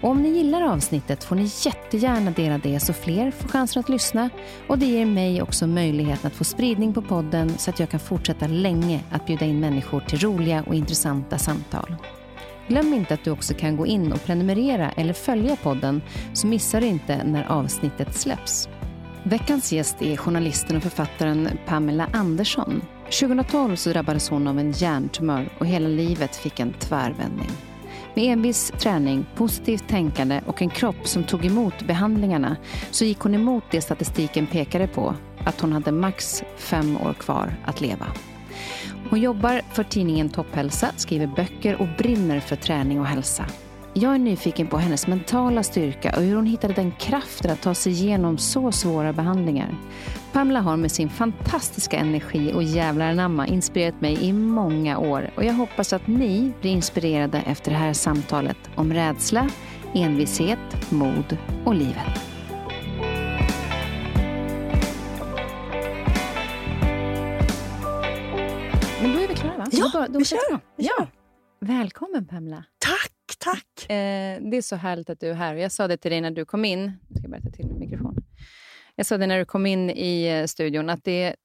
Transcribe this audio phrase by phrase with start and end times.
[0.00, 3.88] Och om ni gillar avsnittet får ni jättegärna dela det så fler får chansen att
[3.88, 4.30] lyssna
[4.66, 8.00] och det ger mig också möjligheten att få spridning på podden så att jag kan
[8.00, 11.96] fortsätta länge att bjuda in människor till roliga och intressanta samtal.
[12.68, 16.80] Glöm inte att du också kan gå in och prenumerera eller följa podden så missar
[16.80, 18.68] du inte när avsnittet släpps.
[19.22, 22.82] Veckans gäst är journalisten och författaren Pamela Andersson.
[23.20, 27.50] 2012 så drabbades hon av en hjärntumör och hela livet fick en tvärvändning.
[28.14, 32.56] Med envis träning, positivt tänkande och en kropp som tog emot behandlingarna
[32.90, 37.54] så gick hon emot det statistiken pekade på, att hon hade max fem år kvar
[37.64, 38.06] att leva.
[39.10, 43.46] Hon jobbar för tidningen Topphälsa, skriver böcker och brinner för träning och hälsa.
[43.94, 47.74] Jag är nyfiken på hennes mentala styrka och hur hon hittade den kraften att ta
[47.74, 49.74] sig igenom så svåra behandlingar.
[50.32, 55.44] Pamela har med sin fantastiska energi och jävlar anamma inspirerat mig i många år och
[55.44, 59.48] jag hoppas att ni blir inspirerade efter det här samtalet om rädsla,
[59.94, 62.20] envishet, mod och livet.
[69.02, 69.66] Men då är vi klara va?
[69.72, 70.38] Ja, då, då vi kör.
[70.76, 70.90] Vi Ja.
[70.98, 71.06] kör.
[71.60, 72.64] Välkommen Pamela.
[73.44, 73.90] Tack.
[73.90, 75.54] Eh, det är så härligt att du är här.
[75.54, 76.92] Jag sa det till dig när du kom in.
[77.08, 78.16] Jag ska berätta till min mikrofon.
[78.96, 81.36] Jag sa det när du kom in i eh, studion, att det,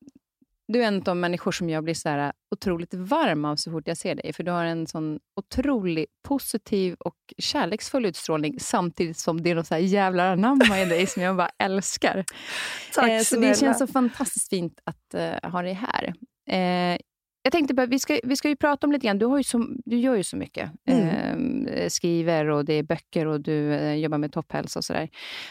[0.67, 3.72] du är en av de människor som jag blir så här otroligt varm av så
[3.72, 4.33] fort jag ser dig.
[4.33, 9.67] För du har en sån otroligt positiv och kärleksfull utstrålning samtidigt som det är något
[9.67, 12.25] så här jävlar anamma i dig som jag bara älskar.
[12.94, 13.47] Tack Eh, så snälla.
[13.47, 16.13] det känns så fantastiskt fint att eh, ha dig här.
[16.50, 17.00] Eh,
[17.45, 19.44] jag tänkte bara, vi ska, vi ska ju prata om lite grann, du, har ju
[19.44, 20.72] så, du gör ju så mycket.
[20.88, 21.67] Mm.
[21.67, 25.09] Eh, skriver och det är böcker och du eh, jobbar med topphälsa och sådär.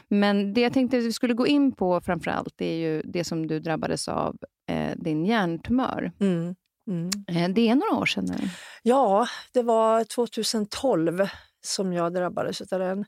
[0.09, 3.03] Men det jag tänkte att vi skulle gå in på framför allt, det är ju
[3.03, 4.37] det som du drabbades av,
[4.71, 6.13] eh, din hjärntumör.
[6.21, 6.55] Mm.
[6.89, 7.11] Mm.
[7.29, 8.49] Eh, det är några år sedan nu.
[8.83, 11.27] Ja, det var 2012
[11.65, 13.05] som jag drabbades av den.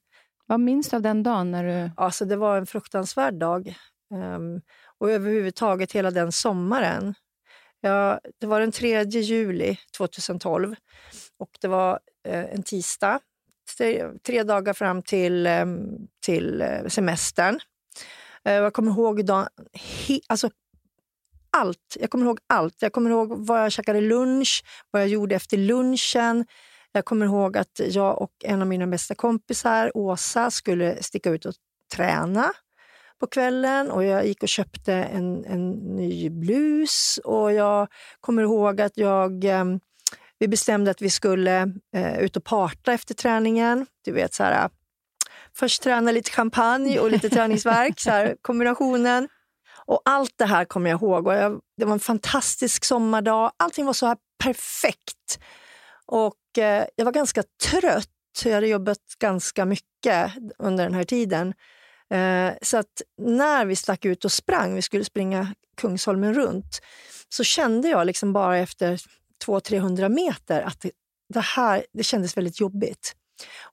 [0.47, 1.91] Vad minns du av den dagen när du...
[1.97, 3.75] Alltså, det var en fruktansvärd dag.
[4.15, 4.61] Ehm,
[4.99, 7.15] och överhuvudtaget hela den sommaren.
[7.87, 10.75] Ja, det var den 3 juli 2012
[11.39, 13.21] och det var eh, en tisdag.
[13.77, 17.61] Tre, tre dagar fram till, ehm, till eh, semestern.
[18.45, 20.51] Eh, jag kommer ihåg dagen, he, alltså
[21.57, 21.97] allt.
[22.01, 22.83] Jag kommer ihåg allt.
[22.83, 26.47] Jag kommer ihåg vad jag käkade lunch, vad jag gjorde efter lunchen.
[26.93, 31.47] Jag kommer ihåg att jag och en av mina bästa kompisar, Åsa, skulle sticka ut
[31.47, 31.55] och
[31.95, 32.53] träna
[33.21, 37.89] på kvällen och jag gick och köpte en, en ny blus och jag
[38.21, 39.65] kommer ihåg att jag eh,
[40.39, 43.87] vi bestämde att vi skulle eh, ut och parta efter träningen.
[44.05, 44.71] Du vet så här,
[45.55, 49.29] först träna lite champagne och lite träningsvärk, så här, kombinationen.
[49.87, 51.27] Och allt det här kommer jag ihåg.
[51.27, 53.53] Och jag, det var en fantastisk sommardag.
[53.57, 55.39] Allting var så här perfekt.
[56.07, 58.09] Och eh, jag var ganska trött.
[58.45, 61.55] Jag hade jobbat ganska mycket under den här tiden.
[62.15, 66.81] Eh, så att när vi stack ut och sprang, vi skulle springa Kungsholmen runt,
[67.29, 69.01] så kände jag liksom bara efter
[69.47, 70.91] 200-300 meter att det,
[71.35, 73.15] det här det kändes väldigt jobbigt.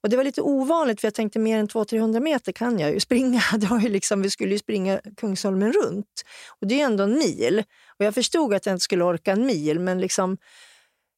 [0.01, 2.99] Och Det var lite ovanligt, för jag tänkte mer än 200-300 meter kan jag ju
[2.99, 3.41] springa.
[3.57, 6.23] Det var ju liksom, vi skulle ju springa Kungsholmen runt.
[6.61, 7.63] Och Det är ändå en mil.
[7.99, 10.37] Och Jag förstod att jag inte skulle orka en mil, men liksom,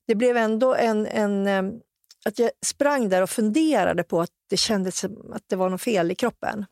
[0.08, 1.64] det blev ändå en, en eh,
[2.26, 5.82] att jag sprang där och funderade på att det kändes som att det var något
[5.82, 6.66] fel i kroppen.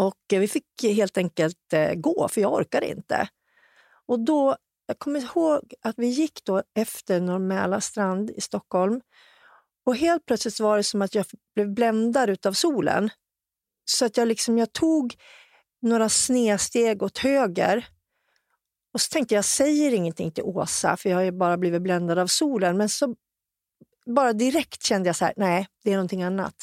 [0.00, 3.28] Och eh, vi fick helt enkelt eh, gå, för jag orkade inte.
[4.06, 4.56] Och då,
[4.86, 9.00] jag kommer ihåg att vi gick då efter Norr strand i Stockholm.
[9.86, 13.10] Och helt plötsligt var det som att jag blev bländad av solen.
[13.84, 15.14] Så att jag, liksom, jag tog
[15.82, 17.86] några snedsteg åt höger.
[18.94, 21.82] Och så tänkte jag, jag säger ingenting till Åsa, för jag har ju bara blivit
[21.82, 22.76] bländad av solen.
[22.76, 23.16] Men så
[24.06, 26.54] bara direkt kände jag så här, nej, det är någonting annat.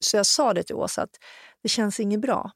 [0.00, 1.16] Så jag sa det till Åsa, att
[1.62, 2.52] det känns inget bra.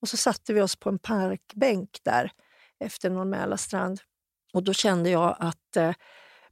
[0.00, 2.32] Och så satte vi oss på en parkbänk där
[2.80, 4.00] efter Norr Mälarstrand.
[4.52, 5.94] Och då kände jag att eh,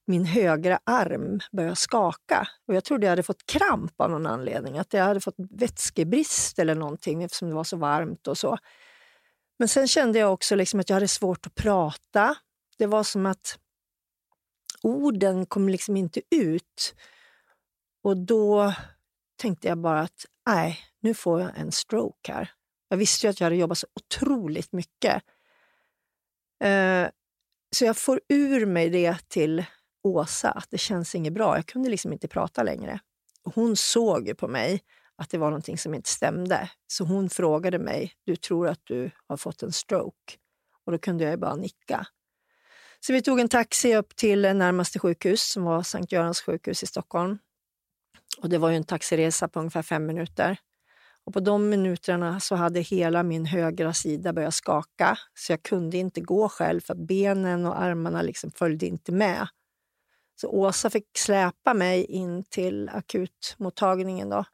[0.07, 2.49] min högra arm började skaka.
[2.69, 4.79] Och jag trodde jag hade fått kramp av någon anledning.
[4.79, 8.59] Att jag hade fått vätskebrist eller någonting eftersom det var så varmt och så.
[9.59, 12.37] Men sen kände jag också liksom att jag hade svårt att prata.
[12.79, 13.59] Det var som att
[14.83, 16.95] orden kom liksom inte ut.
[18.03, 18.75] Och då
[19.37, 22.51] tänkte jag bara att nej, nu får jag en stroke här.
[22.89, 25.23] Jag visste ju att jag hade jobbat så otroligt mycket.
[26.65, 27.09] Eh,
[27.77, 29.65] så jag får ur mig det till
[30.03, 31.57] Åsa, att det känns inget bra.
[31.57, 33.01] Jag kunde liksom inte prata längre.
[33.45, 34.83] Hon såg på mig
[35.17, 36.71] att det var någonting som inte stämde.
[36.87, 40.35] Så hon frågade mig, du tror att du har fått en stroke?
[40.85, 42.07] Och då kunde jag bara nicka.
[43.01, 46.87] Så vi tog en taxi upp till närmaste sjukhus som var Sankt Görans sjukhus i
[46.87, 47.39] Stockholm.
[48.39, 50.59] Och det var ju en taxiresa på ungefär fem minuter.
[51.27, 55.97] Och på de minuterna så hade hela min högra sida börjat skaka så jag kunde
[55.97, 59.49] inte gå själv för benen och armarna liksom följde inte med.
[60.41, 64.45] Så Åsa fick släpa mig in till akutmottagningen då,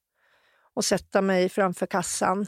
[0.75, 2.47] och sätta mig framför kassan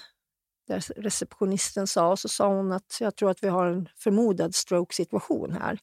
[0.67, 2.11] där receptionisten sa.
[2.11, 5.79] Och så sa hon att jag tror att vi har en förmodad stroke-situation här.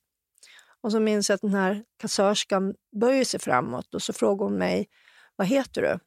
[0.82, 4.58] Och så minns jag att den här kassörskan böjer sig framåt och så frågar hon
[4.58, 4.90] mig,
[5.36, 6.00] vad heter du?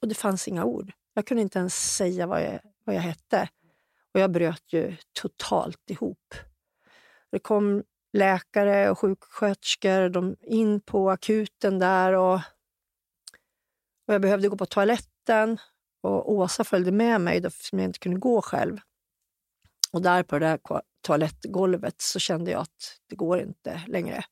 [0.00, 0.92] Och det fanns inga ord.
[1.14, 3.48] Jag kunde inte ens säga vad jag, vad jag hette.
[4.14, 6.34] Och jag bröt ju totalt ihop.
[7.30, 7.82] Det kom
[8.12, 12.34] läkare och sjuksköterskor de in på akuten där och,
[14.06, 15.58] och jag behövde gå på toaletten.
[16.02, 18.78] Och Åsa följde med mig eftersom jag inte kunde gå själv.
[19.92, 20.58] Och där på det där
[21.00, 24.24] toalettgolvet så kände jag att det går inte längre.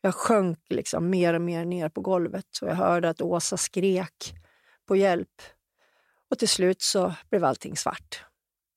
[0.00, 4.34] Jag sjönk liksom mer och mer ner på golvet och jag hörde att Åsa skrek
[4.86, 5.42] på hjälp.
[6.30, 8.24] Och till slut så blev allting svart.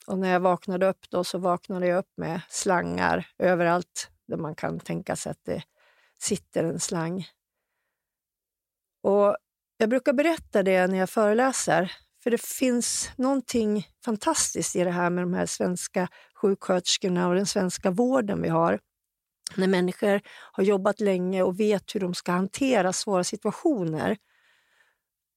[0.07, 4.56] Och när jag vaknade upp då så vaknade jag upp med slangar överallt där man
[4.56, 5.63] kan tänka sig att det
[6.17, 7.27] sitter en slang.
[9.03, 9.38] Och
[9.77, 11.91] jag brukar berätta det när jag föreläser,
[12.23, 17.45] för det finns någonting fantastiskt i det här med de här svenska sjuksköterskorna och den
[17.45, 18.79] svenska vården vi har.
[19.56, 20.21] När människor
[20.51, 24.17] har jobbat länge och vet hur de ska hantera svåra situationer.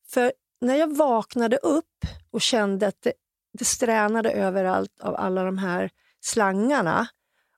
[0.08, 0.32] För
[0.62, 3.12] när jag vaknade upp och kände att det,
[3.58, 7.08] det stränade överallt av alla de här slangarna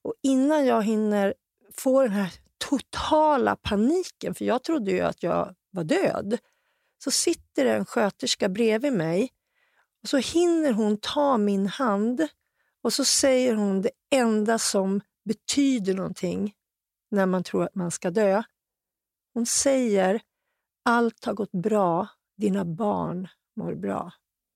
[0.02, 1.34] och innan jag hinner
[1.72, 6.38] få den här totala paniken, för jag trodde ju att jag var död,
[7.04, 9.32] så sitter det en sköterska bredvid mig
[10.02, 12.28] och så hinner hon ta min hand
[12.82, 16.54] och så säger hon det enda som betyder någonting
[17.10, 18.42] när man tror att man ska dö.
[19.34, 20.20] Hon säger
[20.84, 24.12] allt har gått bra, dina barn mår bra.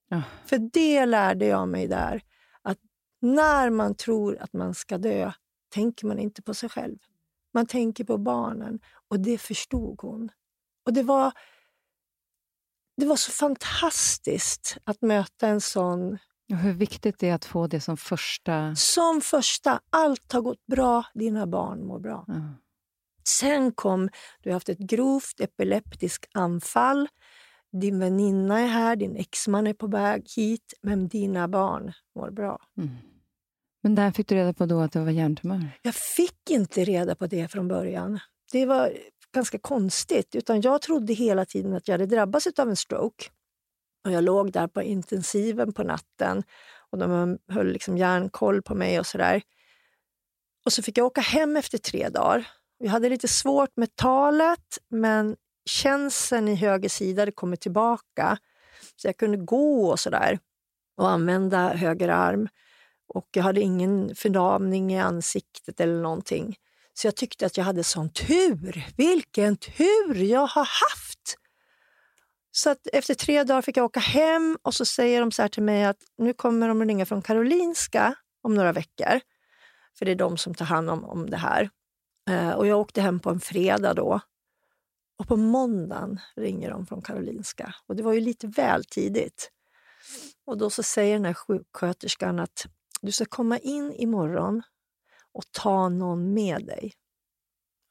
[0.09, 0.21] Ja.
[0.45, 2.21] För det lärde jag mig där,
[2.61, 2.77] att
[3.21, 5.31] när man tror att man ska dö
[5.69, 6.97] tänker man inte på sig själv.
[7.53, 10.29] Man tänker på barnen och det förstod hon.
[10.85, 11.31] Och det var,
[12.97, 16.17] det var så fantastiskt att möta en sån...
[16.51, 18.75] Och hur viktigt det är att få det som första...
[18.75, 19.81] Som första.
[19.89, 22.25] Allt har gått bra, dina barn mår bra.
[22.27, 22.53] Mm.
[23.27, 24.09] Sen kom,
[24.41, 27.07] du har haft ett grovt epileptiskt anfall.
[27.71, 32.59] Din väninna är här, din exman är på väg hit, men dina barn mår bra.
[32.77, 32.89] Mm.
[33.83, 35.71] Men där fick du reda på då att det var hjärntumör?
[35.81, 38.19] Jag fick inte reda på det från början.
[38.51, 38.93] Det var
[39.33, 40.35] ganska konstigt.
[40.35, 43.25] Utan Jag trodde hela tiden att jag hade drabbats av en stroke.
[44.05, 46.43] Och Jag låg där på intensiven på natten
[46.91, 49.41] och de höll liksom järnkoll på mig och sådär.
[50.65, 52.47] Och så fick jag åka hem efter tre dagar.
[52.77, 55.35] Jag hade lite svårt med talet, men
[55.69, 58.37] känseln i höger sida hade kommit tillbaka.
[58.95, 60.39] Så jag kunde gå och sådär
[60.97, 62.47] och använda höger arm.
[63.13, 66.55] Och jag hade ingen förlamning i ansiktet eller någonting.
[66.93, 68.87] Så jag tyckte att jag hade sån tur.
[68.97, 71.37] Vilken tur jag har haft!
[72.51, 75.63] Så att efter tre dagar fick jag åka hem och så säger de så till
[75.63, 79.19] mig att nu kommer de att ringa från Karolinska om några veckor.
[79.97, 81.69] För det är de som tar hand om, om det här.
[82.29, 84.19] Eh, och jag åkte hem på en fredag då.
[85.19, 87.75] Och på måndagen ringer de från Karolinska.
[87.87, 89.51] Och det var ju lite väl tidigt.
[90.45, 92.65] Och då så säger den här sjuksköterskan att
[93.01, 94.61] du ska komma in imorgon
[95.33, 96.93] och ta någon med dig.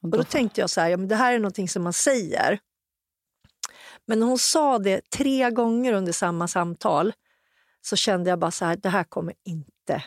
[0.02, 2.58] Och då tänkte jag så här, ja, men det här är någonting som man säger.
[4.06, 7.12] Men när hon sa det tre gånger under samma samtal
[7.80, 10.04] så kände jag bara så här, det här kommer inte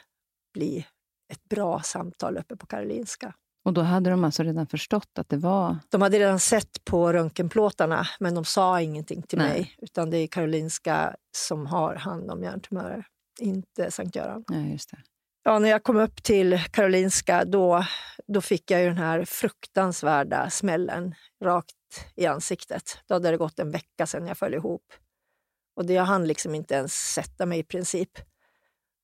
[0.54, 0.88] bli
[1.32, 3.34] ett bra samtal uppe på Karolinska.
[3.64, 5.78] Och då hade de alltså redan förstått att det var...
[5.90, 9.50] De hade redan sett på röntgenplåtarna, men de sa ingenting till Nej.
[9.50, 9.76] mig.
[9.82, 13.06] Utan det är Karolinska som har hand om hjärntumörer,
[13.40, 14.44] inte Sankt Göran.
[14.48, 14.98] Ja, just det.
[15.44, 17.86] Ja, när jag kom upp till Karolinska då,
[18.28, 21.76] då fick jag ju den här fruktansvärda smällen rakt
[22.16, 22.98] i ansiktet.
[23.08, 24.94] Då hade det gått en vecka sedan jag föll ihop.
[25.76, 28.10] Och det, jag hann liksom inte ens sätta mig i princip.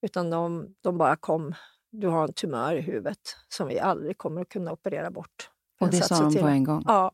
[0.01, 1.55] Utan de, de bara kom.
[1.91, 5.49] Du har en tumör i huvudet som vi aldrig kommer att kunna operera bort.
[5.79, 6.83] Och det sa de på en gång?
[6.87, 7.11] Ja.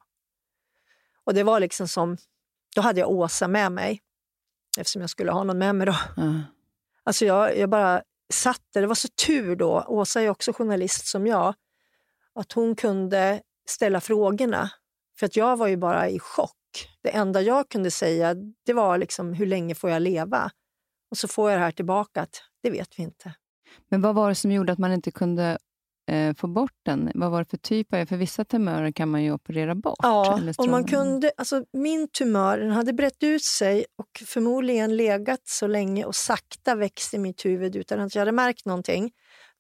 [1.24, 2.18] Och det var liksom som...
[2.75, 4.01] Då hade jag Åsa med mig,
[4.80, 5.88] eftersom jag skulle ha någon med mig.
[5.88, 5.96] då.
[6.18, 6.42] Mm.
[7.03, 8.03] Alltså jag, jag bara
[8.34, 8.82] satt där.
[8.82, 11.53] Det var så tur då, Åsa är också journalist som jag,
[12.36, 14.70] att hon kunde ställa frågorna.
[15.20, 16.58] För att jag var ju bara i chock.
[17.01, 20.51] Det enda jag kunde säga det var liksom, hur länge får jag leva?
[21.12, 23.34] Och så får jag det här tillbaka att det vet vi inte.
[23.89, 25.58] Men vad var det som gjorde att man inte kunde
[26.12, 27.12] eh, få bort den?
[27.15, 28.06] Vad var det för typ av...
[28.06, 29.96] För vissa tumörer kan man ju operera bort.
[30.01, 35.42] Ja, och man kunde, alltså min tumör den hade brett ut sig och förmodligen legat
[35.44, 39.12] så länge och sakta växt i mitt huvud utan att jag hade märkt någonting.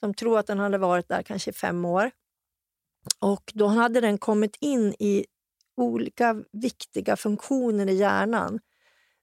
[0.01, 2.11] De tror att den hade varit där kanske i fem år.
[3.19, 5.25] Och då hade den kommit in i
[5.77, 8.59] olika viktiga funktioner i hjärnan.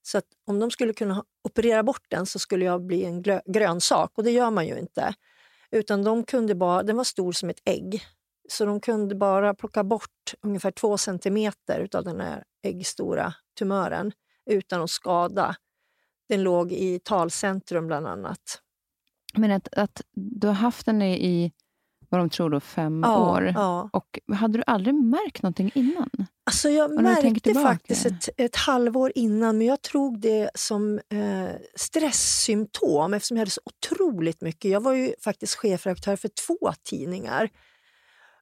[0.01, 4.11] Så att om de skulle kunna operera bort den så skulle jag bli en grönsak
[4.15, 5.13] och det gör man ju inte.
[5.71, 8.03] Utan de kunde bara, den var stor som ett ägg.
[8.49, 14.11] Så de kunde bara plocka bort ungefär två centimeter av den här äggstora tumören
[14.45, 15.55] utan att skada.
[16.29, 18.61] Den låg i talcentrum bland annat.
[19.33, 21.51] Men att, att du har haft den i
[22.11, 23.51] vad de tror då, fem ja, år.
[23.55, 23.89] Ja.
[23.93, 26.09] Och hade du aldrig märkt någonting innan?
[26.45, 33.13] Alltså jag märkte faktiskt ett, ett halvår innan, men jag tog det som eh, stresssymptom
[33.13, 34.71] eftersom jag hade så otroligt mycket.
[34.71, 37.49] Jag var ju faktiskt chefredaktör för två tidningar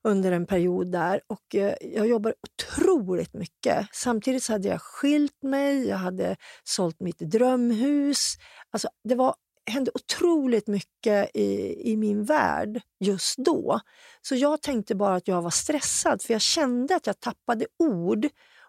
[0.04, 3.88] under en period där och eh, jag jobbade otroligt mycket.
[3.92, 8.36] Samtidigt hade jag skilt mig, jag hade sålt mitt drömhus.
[8.72, 9.36] Alltså, det var
[9.72, 13.80] hände otroligt mycket i, i min värld just då.
[14.22, 18.28] Så jag tänkte bara att jag var stressad för jag kände att jag tappade ord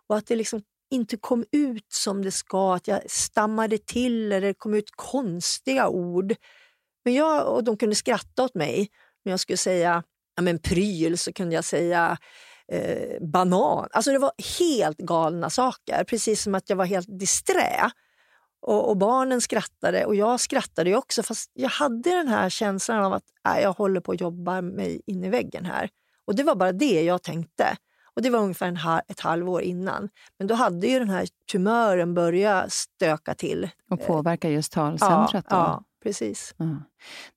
[0.08, 4.40] och att det liksom inte kom ut som det ska, att jag stammade till eller
[4.40, 6.34] det kom ut konstiga ord.
[7.04, 8.88] Men jag, och de kunde skratta åt mig.
[9.24, 10.02] När jag skulle säga
[10.36, 12.18] ja, men pryl så kunde jag säga
[12.72, 13.88] eh, banan.
[13.90, 17.90] Alltså det var helt galna saker, precis som att jag var helt disträ.
[18.62, 23.12] Och, och, barnen skrattade och jag skrattade också fast jag hade den här känslan av
[23.12, 25.90] att äh, jag håller på att jobba mig in i väggen här.
[26.24, 27.76] Och det var bara det jag tänkte.
[28.14, 30.08] Och Det var ungefär en, ett halvår innan.
[30.38, 33.68] Men då hade ju den här tumören börjat stöka till.
[33.90, 35.44] Och påverka just talcentret?
[35.48, 36.54] Ja, ja precis.
[36.56, 36.82] Ja.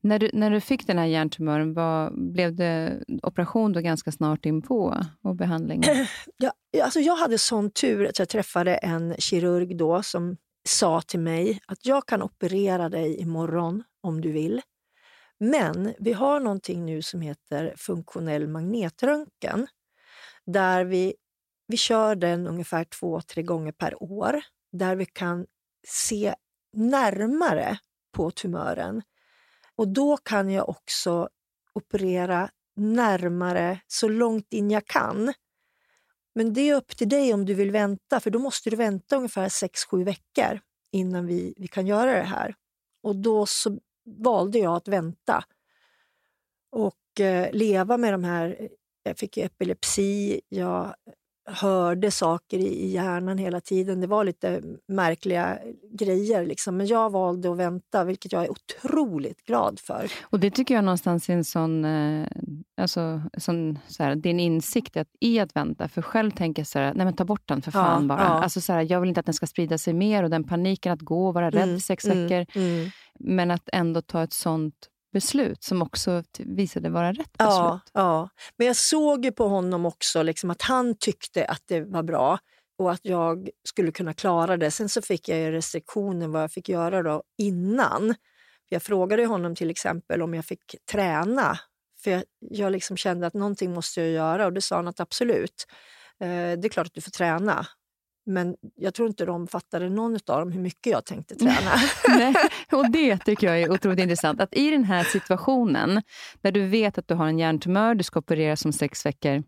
[0.02, 4.46] När, du, när du fick den här hjärntumören, var, blev det operation då ganska snart
[4.46, 5.84] inpå och behandling?
[6.38, 6.52] Ja,
[6.84, 11.60] alltså jag hade sån tur att jag träffade en kirurg då som sa till mig
[11.66, 14.62] att jag kan operera dig imorgon om du vill.
[15.40, 19.68] Men vi har någonting nu som heter funktionell magnetröntgen
[20.46, 21.16] där vi,
[21.68, 24.42] vi kör den ungefär två, tre gånger per år
[24.72, 25.46] där vi kan
[25.88, 26.36] se
[26.74, 27.78] närmare
[28.12, 29.02] på tumören.
[29.76, 31.30] Och då kan jag också
[31.74, 35.34] operera närmare så långt in jag kan.
[36.36, 39.16] Men det är upp till dig om du vill vänta, för då måste du vänta
[39.16, 40.60] ungefär 6-7 veckor
[40.92, 42.56] innan vi, vi kan göra det här.
[43.04, 45.44] Och då så valde jag att vänta
[46.72, 48.70] och eh, leva med de här...
[49.06, 50.96] Jag fick epilepsi, jag
[51.46, 54.02] hörde saker i hjärnan hela tiden.
[54.02, 55.60] Det var lite märkliga
[55.92, 56.46] grejer.
[56.46, 56.78] Liksom.
[56.78, 60.12] Men jag valde att vänta, vilket jag är otroligt glad för.
[60.22, 62.28] Och Det tycker jag någonstans är en sån, eh,
[62.78, 65.88] alltså, sån så här, din insikt att, i att vänta.
[65.88, 68.22] För själv tänker jag så här, nej men ta bort den för fan ja, bara.
[68.22, 68.26] Ja.
[68.26, 70.94] Alltså, så här, jag vill inte att den ska sprida sig mer och den paniken
[70.94, 72.62] att gå och vara rädd mm, sex mm, veckor.
[72.62, 72.90] Mm.
[73.20, 77.38] Men att ändå ta ett sånt beslut som också visade vara rätt beslut.
[77.38, 78.30] Ja, ja.
[78.58, 82.40] men jag såg ju på honom också liksom att han tyckte att det var bra
[82.78, 84.72] och att jag skulle kunna klara det.
[84.72, 88.16] Sen så fick jag restriktioner vad jag fick göra då innan.
[88.70, 91.60] Jag frågade honom till exempel om jag fick träna.
[92.04, 95.00] För jag, jag liksom kände att någonting måste jag göra och det sa han att
[95.00, 95.66] absolut.
[96.20, 97.68] Eh, det är klart att du får träna.
[98.26, 101.72] Men jag tror inte de fattade någon av dem hur mycket jag tänkte träna.
[102.08, 102.36] Nej,
[102.72, 104.42] och Det tycker jag är otroligt intressant.
[104.42, 106.02] Att I den här situationen,
[106.42, 109.44] där du vet att du har en hjärntumör, du ska opereras om sex veckor,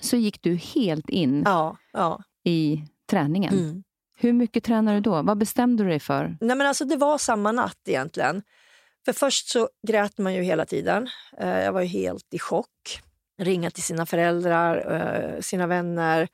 [0.00, 2.22] så gick du helt in ja, ja.
[2.44, 3.54] i träningen.
[3.54, 3.82] Mm.
[4.18, 5.22] Hur mycket tränar du då?
[5.22, 6.36] Vad bestämde du dig för?
[6.40, 8.42] Nej, men alltså, det var samma natt egentligen.
[9.04, 11.08] För först så grät man ju hela tiden.
[11.38, 13.00] Eh, jag var ju helt i chock.
[13.38, 16.28] Ringa till sina föräldrar, eh, sina vänner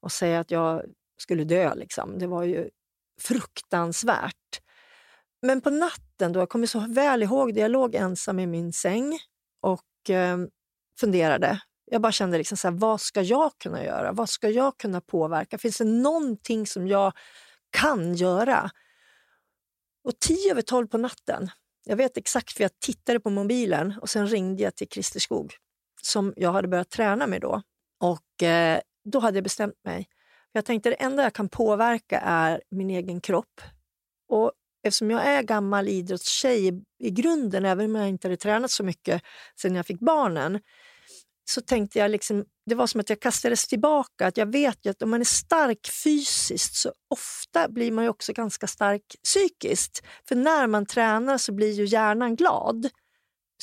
[0.00, 0.82] och säga att jag
[1.16, 1.74] skulle dö.
[1.74, 2.18] Liksom.
[2.18, 2.70] Det var ju
[3.20, 4.60] fruktansvärt.
[5.42, 8.72] Men på natten, då, jag kommer så väl ihåg det, jag låg ensam i min
[8.72, 9.18] säng
[9.60, 10.38] och eh,
[11.00, 11.60] funderade.
[11.90, 14.12] Jag bara kände, liksom så här, vad ska jag kunna göra?
[14.12, 15.58] Vad ska jag kunna påverka?
[15.58, 17.12] Finns det någonting som jag
[17.70, 18.70] kan göra?
[20.04, 21.50] Och tio över tolv på natten,
[21.84, 25.56] jag vet exakt för jag tittade på mobilen och sen ringde jag till Christer Skog
[26.06, 27.62] som jag hade börjat träna med då.
[28.00, 30.08] Och eh, då hade jag bestämt mig.
[30.56, 33.60] Jag tänkte det enda jag kan påverka är min egen kropp.
[34.28, 34.52] Och
[34.86, 39.22] eftersom jag är gammal idrottstjej i, grunden, även om jag inte hade tränat så mycket
[39.60, 40.60] sedan jag fick barnen,
[41.50, 44.26] så tänkte jag liksom, det var som att jag kastades tillbaka.
[44.26, 48.10] Att jag vet ju att om man är stark fysiskt så ofta blir man ju
[48.10, 50.02] också ganska stark psykiskt.
[50.28, 52.88] För när man tränar så blir ju hjärnan glad.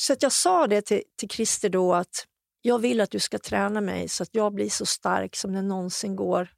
[0.00, 2.26] Så att jag sa det till, till Christer då att
[2.62, 5.62] jag vill att du ska träna mig så att jag blir så stark som det
[5.62, 6.48] någonsin går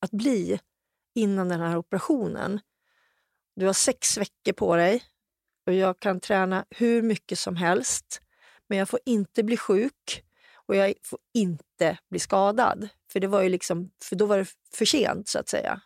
[0.00, 0.60] att bli
[1.14, 2.60] innan den här operationen.
[3.56, 5.02] Du har sex veckor på dig
[5.66, 8.22] och jag kan träna hur mycket som helst.
[8.68, 10.24] Men jag får inte bli sjuk
[10.66, 12.88] och jag får inte bli skadad.
[13.12, 15.80] För, det var ju liksom, för då var det för sent, så att säga.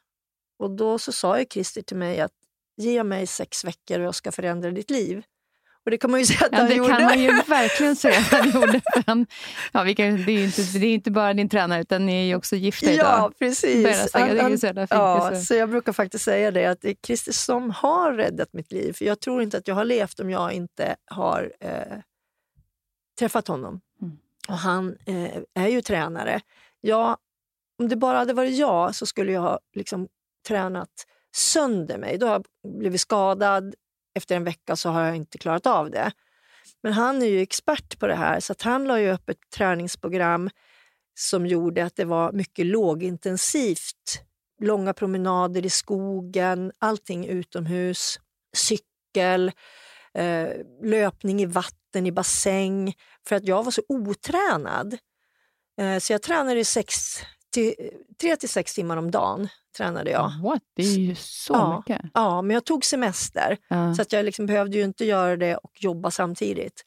[0.58, 2.32] Och då så sa ju Christer till mig att
[2.76, 5.22] ge mig sex veckor och jag ska förändra ditt liv.
[5.84, 6.90] Och det kan man ju säga att ja, han det gjorde.
[6.90, 8.80] kan man ju verkligen säga att han gjorde.
[9.06, 9.26] Han,
[9.72, 12.24] ja, vi kan, det, är inte, det är inte bara din tränare, utan ni är
[12.24, 13.06] ju också gifta idag.
[13.06, 13.74] Ja, precis.
[13.74, 16.90] Jag det är så ja, Det så- så jag brukar faktiskt säga det, att det
[16.90, 18.92] är Christer som har räddat mitt liv.
[18.92, 21.98] För jag tror inte att jag har levt om jag inte har eh,
[23.18, 23.80] träffat honom.
[24.02, 24.16] Mm.
[24.48, 26.40] Och han eh, är ju tränare.
[26.80, 27.16] Ja,
[27.78, 30.08] om det bara hade varit jag så skulle jag ha liksom,
[30.48, 30.88] tränat
[31.36, 32.18] sönder mig.
[32.18, 32.44] Då har jag
[32.78, 33.74] blivit skadad.
[34.14, 36.12] Efter en vecka så har jag inte klarat av det.
[36.82, 39.50] Men han är ju expert på det här så att han la ju upp ett
[39.56, 40.50] träningsprogram
[41.14, 44.22] som gjorde att det var mycket lågintensivt.
[44.60, 48.18] Långa promenader i skogen, allting utomhus,
[48.56, 49.52] cykel,
[50.14, 50.48] eh,
[50.82, 52.94] löpning i vatten, i bassäng.
[53.28, 54.98] För att jag var så otränad.
[55.80, 56.94] Eh, så jag tränade i sex
[57.52, 57.74] till,
[58.20, 59.48] tre till sex timmar om dagen.
[59.76, 60.32] tränade jag.
[60.42, 60.62] What?
[60.76, 61.76] Det är ju så Ja.
[61.88, 62.10] mycket.
[62.14, 63.56] Ja, men jag tog semester.
[63.68, 63.94] Ja.
[63.94, 66.82] Så att jag liksom behövde ju inte göra det och jobba samtidigt.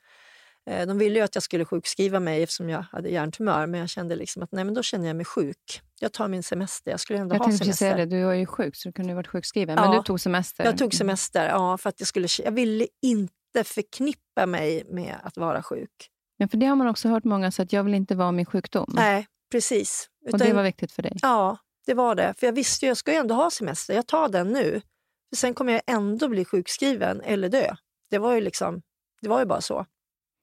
[0.69, 3.89] Eh, De ville ju att jag skulle sjukskriva mig eftersom jag hade hjärntumör men jag
[3.89, 5.82] kände liksom att nej, men då känner jag mig sjuk.
[5.99, 6.91] Jag tar min semester.
[6.91, 7.71] Jag skulle ändå jag ha semester.
[7.73, 9.75] säga det, du var ju sjuk så du kunde ju varit sjukskriven.
[9.78, 9.82] Ja.
[9.89, 10.63] Men du tog semester.
[10.63, 15.38] Jag tog semester ja, för att jag, skulle, jag ville inte förknippa mig med att
[15.38, 16.10] vara sjuk.
[16.39, 18.45] Men för det har man också hört många säga att jag vill inte vara min
[18.45, 18.91] sjukdom.
[18.95, 20.10] Nej, precis.
[20.31, 21.17] Och det var viktigt för dig.
[21.21, 22.34] Ja, det var det.
[22.38, 23.93] För jag visste ju jag ska ju ändå ha semester.
[23.93, 24.81] Jag tar den nu.
[25.29, 27.75] För sen kommer jag ändå bli sjukskriven eller dö.
[28.10, 28.81] Det var ju liksom,
[29.21, 29.86] det var ju bara så.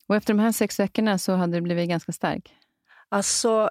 [0.09, 2.55] Och efter de här sex veckorna så hade du blivit ganska stark.
[3.09, 3.71] Alltså,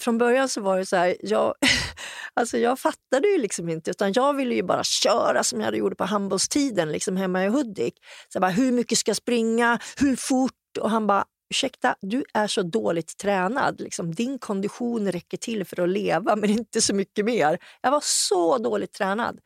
[0.00, 1.54] från början så var det så här, jag,
[2.34, 5.96] alltså jag fattade ju liksom inte utan jag ville ju bara köra som jag gjorde
[5.96, 7.94] på handbollstiden liksom hemma i Hudik.
[8.28, 9.78] Så bara, hur mycket ska jag springa?
[9.96, 10.52] Hur fort?
[10.80, 13.80] Och han bara, ursäkta, du är så dåligt tränad.
[13.80, 17.58] Liksom, din kondition räcker till för att leva men inte så mycket mer.
[17.80, 19.40] Jag var så dåligt tränad.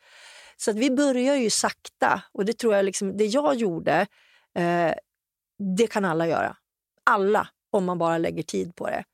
[0.56, 4.06] Så att vi börjar ju sakta och det tror jag liksom, det jag gjorde,
[4.54, 4.94] eh,
[5.76, 6.56] det kan alla göra.
[7.04, 9.04] Alla, om man bara lägger tid på det.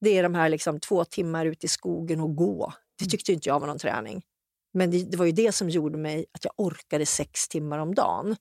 [0.00, 2.72] Det är de här liksom två timmar ute i skogen och gå.
[2.98, 4.22] Det tyckte inte jag var någon träning.
[4.74, 7.94] Men det, det var ju det som gjorde mig att jag orkade sex timmar om
[7.94, 8.36] dagen.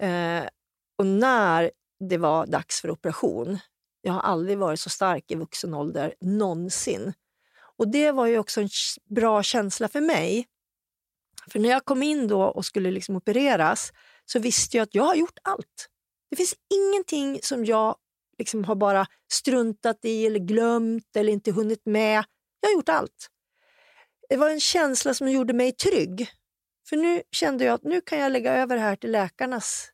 [0.00, 0.44] Eh,
[0.98, 3.58] och när det var dags för operation,
[4.02, 7.12] jag har aldrig varit så stark i vuxen ålder någonsin.
[7.76, 8.68] Och det var ju också en
[9.10, 10.46] bra känsla för mig.
[11.50, 13.92] För när jag kom in då och skulle liksom opereras
[14.24, 15.88] så visste jag att jag har gjort allt.
[16.30, 17.96] Det finns ingenting som jag
[18.38, 22.24] liksom har bara struntat i eller glömt eller inte hunnit med.
[22.60, 23.28] Jag har gjort allt.
[24.28, 26.30] Det var en känsla som gjorde mig trygg.
[26.88, 29.90] För nu kände jag att nu kan jag lägga över det här till läkarnas,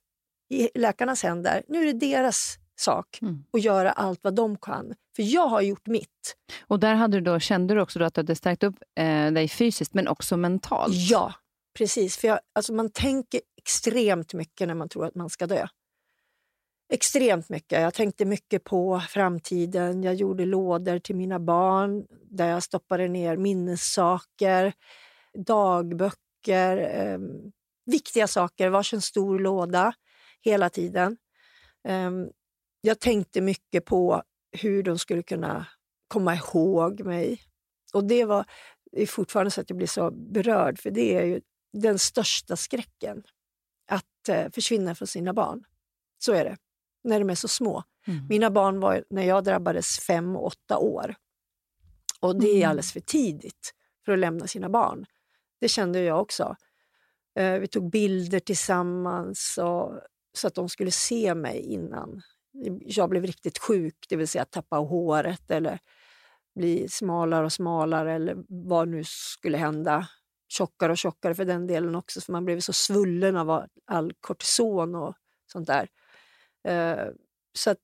[0.54, 1.62] i läkarnas händer.
[1.68, 3.44] Nu är det deras sak Mm.
[3.52, 4.94] att göra allt vad de kan.
[5.16, 6.36] För jag har gjort mitt.
[6.66, 9.30] Och där hade du då, kände du också då att du hade stärkt upp eh,
[9.32, 10.94] dig fysiskt men också mentalt?
[11.10, 11.34] Ja,
[11.78, 12.16] precis.
[12.16, 15.66] För jag, alltså man tänker extremt mycket när man tror att man ska dö.
[16.92, 17.80] extremt mycket.
[17.82, 20.02] Jag tänkte mycket på framtiden.
[20.02, 24.72] Jag gjorde lådor till mina barn där jag stoppade ner minnessaker,
[25.38, 27.18] dagböcker, eh,
[27.86, 29.92] viktiga saker, varsin stor låda
[30.44, 31.16] hela tiden.
[31.88, 32.10] Eh,
[32.80, 35.66] jag tänkte mycket på hur de skulle kunna
[36.08, 37.42] komma ihåg mig.
[37.92, 38.46] Och det var
[38.96, 41.40] det är fortfarande så att jag blir så berörd, för det är ju
[41.72, 43.22] den största skräcken.
[43.88, 45.64] Att eh, försvinna från sina barn.
[46.18, 46.56] Så är det,
[47.04, 47.82] när de är så små.
[48.06, 48.26] Mm.
[48.28, 51.14] Mina barn var, när jag drabbades, fem och åtta år.
[52.20, 52.70] Och det är mm.
[52.70, 55.06] alldeles för tidigt för att lämna sina barn.
[55.60, 56.56] Det kände jag också.
[57.38, 60.00] Eh, vi tog bilder tillsammans och,
[60.36, 62.22] så att de skulle se mig innan
[62.80, 65.78] jag blev riktigt sjuk, det vill säga tappa håret eller
[66.54, 70.08] bli smalare och smalare eller vad nu skulle hända.
[70.48, 74.94] Tjockare och tjockare för den delen också, för man blev så svullen av all kortison
[74.94, 75.14] och
[75.52, 75.88] sånt där.
[76.68, 77.08] Eh,
[77.52, 77.74] så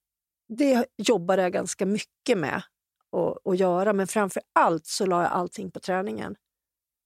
[0.49, 2.63] det jobbade jag ganska mycket med
[3.13, 6.37] att, att göra, men framför allt så la jag allting på träningen.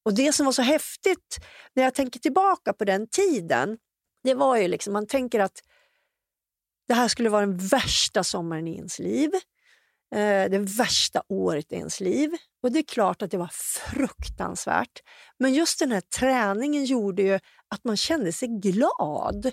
[0.05, 1.39] Och det som var så häftigt
[1.75, 3.79] när jag tänker tillbaka på den tiden,
[4.25, 5.63] det var ju liksom, man tänker att
[6.89, 9.31] det här skulle vara den värsta sommaren i ens liv.
[10.15, 12.31] Eh, det värsta året i ens liv.
[12.63, 15.03] Och det är klart att det var fruktansvärt.
[15.39, 17.35] Men just den här träningen gjorde ju
[17.69, 19.53] att man kände sig glad.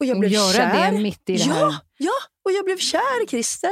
[0.00, 0.92] Och jag blev och göra kär.
[0.92, 1.60] det mitt i det här.
[1.60, 2.12] Ja, ja,
[2.44, 3.70] och jag blev kär i Christer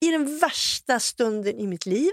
[0.00, 2.12] i den värsta stunden i mitt liv.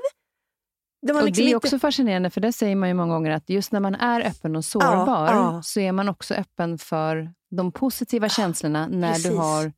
[1.05, 3.49] Det, och liksom det är också fascinerande, för det säger man ju många gånger att
[3.49, 5.61] just när man är öppen och sårbar ja, ja.
[5.63, 9.31] så är man också öppen för de positiva känslorna när Precis.
[9.31, 9.73] du har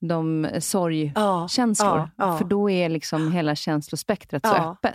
[0.00, 2.10] de sorgkänslor.
[2.16, 4.94] Ja, för då är liksom hela känslospektrat så öppet.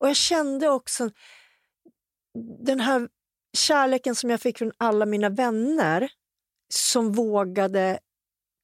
[0.00, 1.10] Och jag kände också
[2.64, 3.08] den här
[3.56, 6.08] kärleken som jag fick från alla mina vänner
[6.68, 7.98] som vågade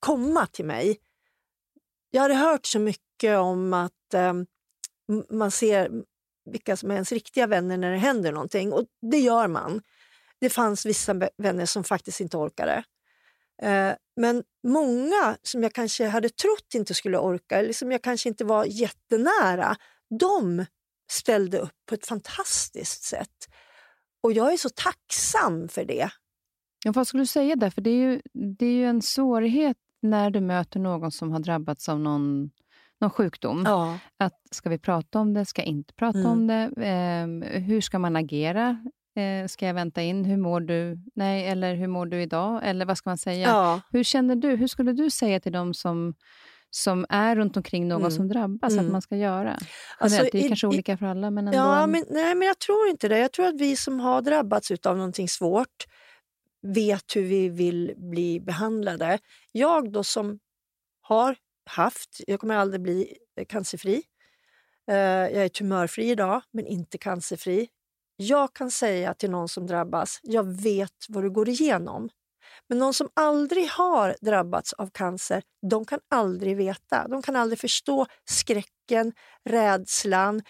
[0.00, 0.98] komma till mig.
[2.10, 4.32] Jag hade hört så mycket om att eh,
[5.30, 5.90] man ser
[6.50, 8.72] vilka som är ens riktiga vänner när det händer någonting.
[8.72, 9.82] Och det gör man.
[10.40, 12.84] Det fanns vissa vänner som faktiskt inte orkade.
[13.62, 18.28] Eh, men många som jag kanske hade trott inte skulle orka, eller som jag kanske
[18.28, 19.76] inte var jättenära,
[20.20, 20.66] de
[21.10, 23.48] ställde upp på ett fantastiskt sätt.
[24.22, 26.10] Och jag är så tacksam för det.
[26.84, 27.70] Ja, vad skulle du säga där?
[27.70, 31.40] För det är, ju, det är ju en svårighet när du möter någon som har
[31.40, 32.50] drabbats av någon
[33.00, 33.62] någon sjukdom.
[33.66, 33.98] Ja.
[34.16, 35.44] Att, ska vi prata om det?
[35.44, 36.30] Ska jag inte prata mm.
[36.30, 36.70] om det?
[36.76, 38.84] Eh, hur ska man agera?
[39.16, 40.24] Eh, ska jag vänta in?
[40.24, 40.98] Hur mår du?
[41.14, 42.60] Nej, eller hur mår du idag?
[42.64, 43.48] Eller vad ska man säga?
[43.48, 43.80] Ja.
[43.90, 44.56] Hur känner du?
[44.56, 46.14] Hur skulle du säga till dem som
[46.70, 48.10] som är runt omkring någon mm.
[48.10, 48.84] som drabbas, mm.
[48.84, 49.58] att man ska göra?
[49.98, 51.58] Alltså, det är i, kanske olika för alla, men ändå...
[51.58, 53.18] Ja, men, nej, men jag tror inte det.
[53.18, 55.86] Jag tror att vi som har drabbats av någonting svårt
[56.62, 59.18] vet hur vi vill bli behandlade.
[59.52, 60.38] Jag då som
[61.00, 61.36] har
[61.70, 62.20] haft.
[62.26, 64.02] Jag kommer aldrig bli eh, cancerfri.
[64.90, 67.68] Eh, jag är tumörfri idag, men inte cancerfri.
[68.16, 72.08] Jag kan säga till någon som drabbas, jag vet vad du går igenom.
[72.68, 77.08] Men någon som aldrig har drabbats av cancer, de kan aldrig veta.
[77.08, 79.12] De kan aldrig förstå skräcken,
[79.44, 80.42] rädslan,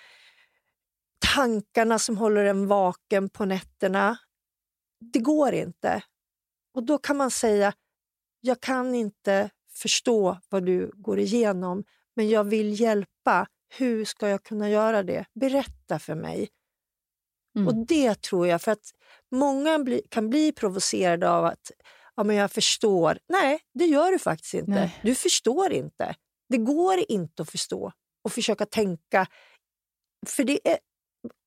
[1.34, 4.18] tankarna som håller en vaken på nätterna.
[5.12, 6.02] Det går inte.
[6.74, 7.72] Och då kan man säga,
[8.40, 11.84] jag kan inte förstå vad du går igenom,
[12.16, 13.46] men jag vill hjälpa.
[13.78, 15.24] Hur ska jag kunna göra det?
[15.34, 16.48] Berätta för mig.
[17.56, 17.68] Mm.
[17.68, 18.90] Och det tror jag, för att
[19.30, 21.70] många bli, kan bli provocerade av att
[22.16, 23.18] ja, men jag förstår.
[23.28, 24.70] Nej, det gör du faktiskt inte.
[24.70, 25.00] Nej.
[25.02, 26.14] Du förstår inte.
[26.48, 27.92] Det går inte att förstå
[28.24, 29.26] och försöka tänka.
[30.26, 30.78] För det är,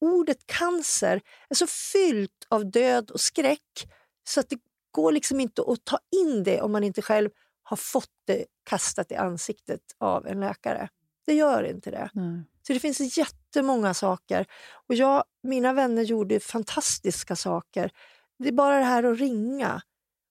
[0.01, 3.87] ordet cancer är så fyllt av död och skräck
[4.29, 4.59] så att det
[4.91, 7.29] går liksom inte att ta in det om man inte själv
[7.73, 10.89] har fått det kastat i ansiktet av en läkare.
[11.25, 12.09] Det gör inte det.
[12.13, 12.43] Nej.
[12.67, 14.45] Så det finns jättemånga saker.
[14.87, 17.91] Och jag, mina vänner gjorde fantastiska saker.
[18.39, 19.81] Det är bara det här att ringa.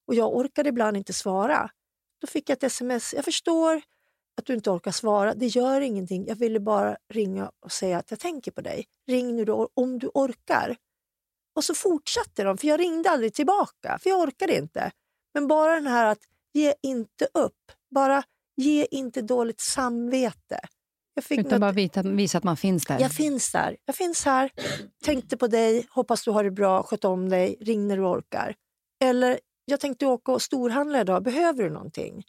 [0.06, 1.70] Och jag orkade ibland inte svara.
[2.20, 3.14] Då fick jag ett sms.
[3.14, 3.82] Jag förstår
[4.36, 5.34] att du inte orkar svara.
[5.34, 6.26] Det gör ingenting.
[6.26, 8.86] Jag ville bara ringa och säga att jag tänker på dig.
[9.06, 10.76] Ring nu då, om du orkar.
[11.54, 14.90] Och så fortsatte de, för jag ringde aldrig tillbaka, för jag orkade inte.
[15.34, 17.72] Men bara den här att Ge inte upp.
[17.94, 18.22] Bara
[18.56, 20.60] ge inte dåligt samvete.
[21.14, 21.60] Jag fick Utan något...
[21.60, 23.00] bara visa, att man finns där.
[23.00, 23.76] Jag finns där.
[23.84, 24.50] Jag finns här.
[25.04, 25.86] Tänkte på dig.
[25.90, 26.82] Hoppas du har det bra.
[26.82, 27.56] Sköt om dig.
[27.60, 28.54] Ring när du orkar.
[29.04, 31.22] Eller, jag tänkte åka och storhandla idag.
[31.22, 32.24] Behöver du någonting?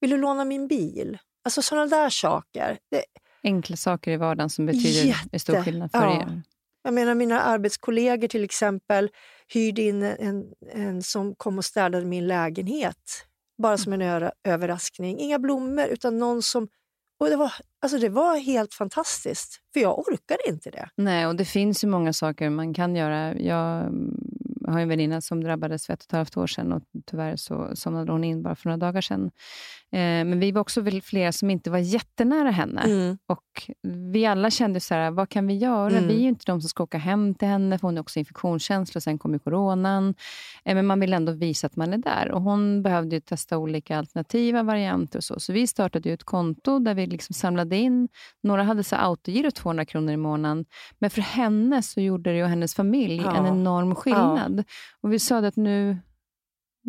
[0.00, 1.18] Vill du låna min bil?
[1.44, 2.78] Alltså sådana där saker.
[2.90, 3.04] Det...
[3.42, 5.38] Enkla saker i vardagen som betyder Jätte...
[5.38, 6.22] stor skillnad för ja.
[6.22, 6.42] er.
[6.82, 9.10] Jag menar mina arbetskollegor till exempel
[9.48, 13.26] hyrde in en, en som kom och städade min lägenhet
[13.60, 15.18] bara som en ö- överraskning.
[15.18, 16.68] Inga blommor, utan någon som...
[17.20, 20.88] Och det, var, alltså det var helt fantastiskt, för jag orkade inte det.
[20.96, 23.34] Nej, och det finns ju många saker man kan göra.
[23.34, 23.92] Jag
[24.66, 27.76] har en väninna som drabbades för ett och ett halvt år sedan och tyvärr så
[27.76, 29.30] somnade hon in bara för några dagar sedan.
[29.92, 32.82] Eh, men vi var också väl flera som inte var jättenära henne.
[32.82, 33.18] Mm.
[33.26, 33.70] Och
[34.12, 35.90] vi alla kände så här, vad kan vi göra?
[35.96, 36.08] Mm.
[36.08, 38.18] Vi är ju inte de som ska åka hem till henne, för hon är också
[38.18, 40.14] infektionskänslig och sen kom ju coronan.
[40.64, 42.30] Eh, men man vill ändå visa att man är där.
[42.30, 45.40] Och hon behövde ju testa olika alternativa varianter och så.
[45.40, 48.08] Så vi startade ju ett konto där vi liksom samlade in,
[48.42, 50.64] några hade så autogiro 200 kronor i månaden.
[50.98, 53.36] Men för henne så gjorde det och hennes familj Ja.
[53.36, 54.64] en enorm skillnad.
[55.00, 55.96] Och vi sa att nu,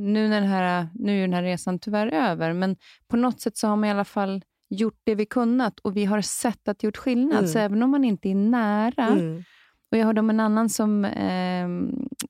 [0.01, 2.75] nu, när den här, nu är den här resan tyvärr över, men
[3.07, 6.05] på något sätt så har man i alla fall gjort det vi kunnat och vi
[6.05, 7.37] har sett att det gjort skillnad.
[7.37, 7.47] Mm.
[7.47, 9.07] Så även om man inte är nära.
[9.07, 9.43] Mm.
[9.91, 11.65] Och Jag hörde om en annan som, eh,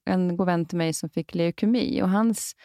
[0.05, 2.01] en god vän till mig som fick leukemi.
[2.01, 2.55] Och hans,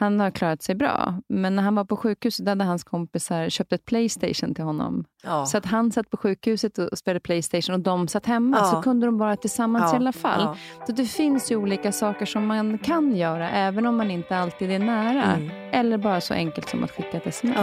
[0.00, 3.72] han har klarat sig bra, men när han var på sjukhuset hade hans kompisar köpt
[3.72, 5.04] ett Playstation till honom.
[5.24, 5.46] Ja.
[5.46, 8.64] Så att han satt på sjukhuset och spelade Playstation och de satt hemma, Ja.
[8.64, 10.56] så kunde de vara tillsammans Ja, i alla fall.
[10.86, 14.70] Så det finns ju olika saker som man kan göra, även om man inte alltid
[14.70, 15.22] är nära.
[15.24, 15.50] Mm.
[15.72, 17.56] Eller bara så enkelt som att skicka ett sms.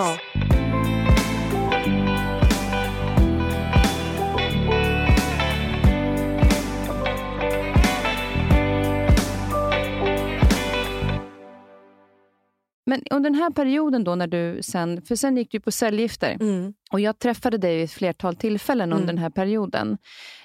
[12.90, 16.38] Men under den här perioden då, när du sen, för sen gick du på cellgifter.
[16.42, 16.74] Mm.
[16.92, 19.16] Och Jag träffade dig vid ett flertal tillfällen under Mm.
[19.16, 19.98] den här perioden.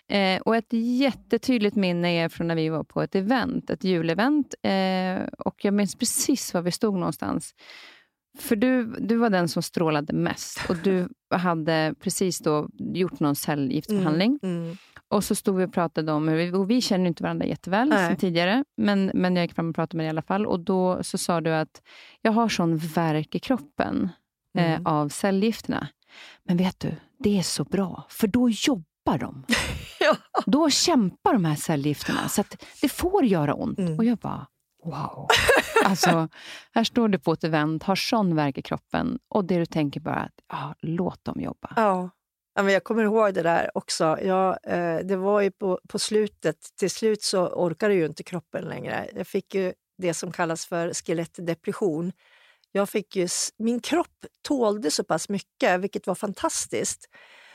[0.08, 4.54] Eh, och Ett jättetydligt minne är från när vi var på ett event, ett julevent.
[4.62, 7.54] Eh, och Jag minns precis var vi stod någonstans.
[8.38, 13.36] För du, du var den som strålade mest och du hade precis då gjort någon
[13.36, 14.38] cellgiftsbehandling.
[14.42, 14.76] Mm.
[15.08, 17.88] Och så stod vi och pratade om, hur vi, och vi känner inte varandra jätteväl
[17.88, 18.08] Nej.
[18.08, 20.46] sen tidigare, men, men jag gick fram och pratade med dig i alla fall.
[20.46, 21.82] Och då så sa du att
[22.22, 24.08] jag har sån värk i kroppen
[24.58, 24.86] eh, Mm.
[24.86, 25.88] av cellgifterna.
[26.44, 29.44] Men vet du, det är så bra, för då jobbar de.
[30.00, 30.16] Ja.
[30.46, 33.78] Då kämpar de här cellgifterna, så att det får göra ont.
[33.78, 33.98] Mm.
[33.98, 34.46] Och jag bara,
[34.84, 35.28] wow.
[35.84, 36.28] Alltså,
[36.74, 40.00] här står du på ett event, har sån värk i kroppen och det du tänker
[40.00, 41.72] bara, att, ja, låt dem jobba.
[41.76, 42.10] Ja.
[42.56, 44.18] Ja, men jag kommer ihåg det där också.
[44.22, 48.64] Jag, eh, det var ju på, på slutet, till slut så orkade ju inte kroppen
[48.64, 49.08] längre.
[49.14, 52.12] Jag fick ju det som kallas för skelettdepression.
[52.72, 57.08] Jag fick ju, min kropp tålde så pass mycket, vilket var fantastiskt.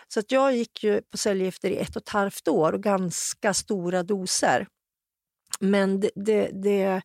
[0.07, 3.53] Så att jag gick ju på cellgifter i ett och ett halvt år och ganska
[3.53, 4.67] stora doser.
[5.59, 7.01] Men det, det, det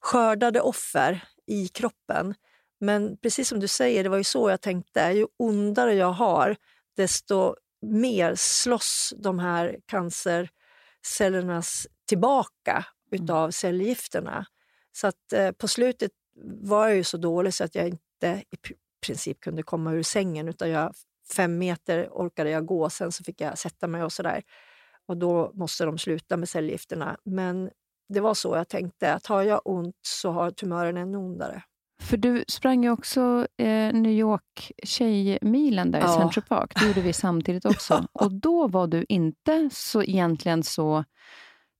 [0.00, 2.34] skördade offer i kroppen.
[2.80, 5.00] Men precis som du säger, det var ju så jag tänkte.
[5.00, 6.56] Ju ondare jag har,
[6.96, 14.46] desto mer slåss de här cancercellernas tillbaka utav cellgifterna.
[14.92, 16.12] Så att eh, på slutet
[16.62, 20.02] var jag ju så dålig så att jag inte i pr- princip kunde komma ur
[20.02, 20.48] sängen.
[20.48, 20.94] Utan jag,
[21.36, 24.42] fem meter orkade jag gå, sen så fick jag sätta mig och sådär.
[25.06, 27.16] Och då måste de sluta med cellgifterna.
[27.24, 27.70] Men
[28.12, 31.62] det var så jag tänkte, att har jag ont så har tumören ännu ondare.
[32.02, 36.18] För du sprang ju också eh, New York Tjejmilen där i Ja.
[36.18, 36.72] Central Park.
[36.80, 38.06] Det gjorde vi samtidigt också.
[38.12, 41.04] Och då var du inte så egentligen så...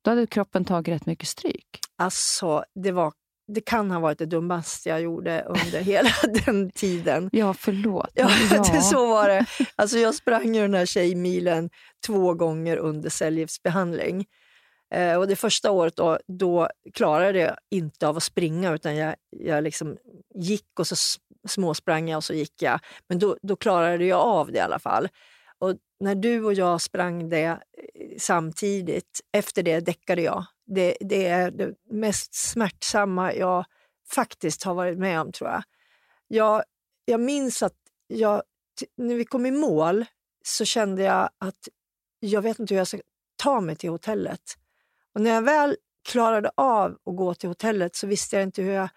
[0.04, 1.66] Då hade kroppen tagit rätt mycket stryk.
[1.98, 3.12] Alltså, det, var,
[3.52, 6.10] det kan ha varit det dummaste jag gjorde under hela
[6.44, 7.30] den tiden.
[7.32, 8.10] Ja, förlåt.
[8.14, 9.46] Ja, Men det, så var det.
[9.76, 11.70] Alltså, jag sprang ju den här tjejmilen
[12.06, 14.26] två gånger under cellgiftsbehandling.
[14.92, 19.14] Eh, och det första året då, då klarade jag inte av att springa utan jag,
[19.30, 19.96] jag liksom
[20.34, 20.96] gick och så
[21.48, 22.80] småsprang jag och så gick jag.
[23.08, 25.08] Men då, då klarade jag av det i alla fall.
[25.58, 27.58] Och när du och jag sprang det eh,
[28.18, 30.44] samtidigt, efter det däckade jag.
[30.66, 33.64] Det, det är det mest smärtsamma jag
[34.10, 35.62] faktiskt har varit med om tror jag.
[36.28, 36.62] Jag,
[37.04, 37.76] jag minns att
[38.06, 38.42] jag,
[38.96, 40.04] när vi kom i mål
[40.44, 41.68] så kände jag att
[42.20, 42.98] jag vet inte hur jag ska
[43.36, 44.56] ta mig till hotellet.
[45.14, 45.76] Och när jag väl
[46.08, 48.88] klarade av att gå till hotellet så visste jag inte hur jag,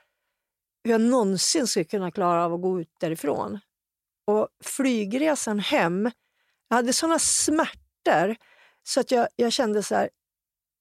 [0.83, 3.59] hur jag någonsin skulle kunna klara av att gå ut därifrån.
[4.27, 6.11] Och flygresan hem,
[6.67, 8.35] jag hade sådana smärtor
[8.83, 10.09] så att jag, jag kände så här,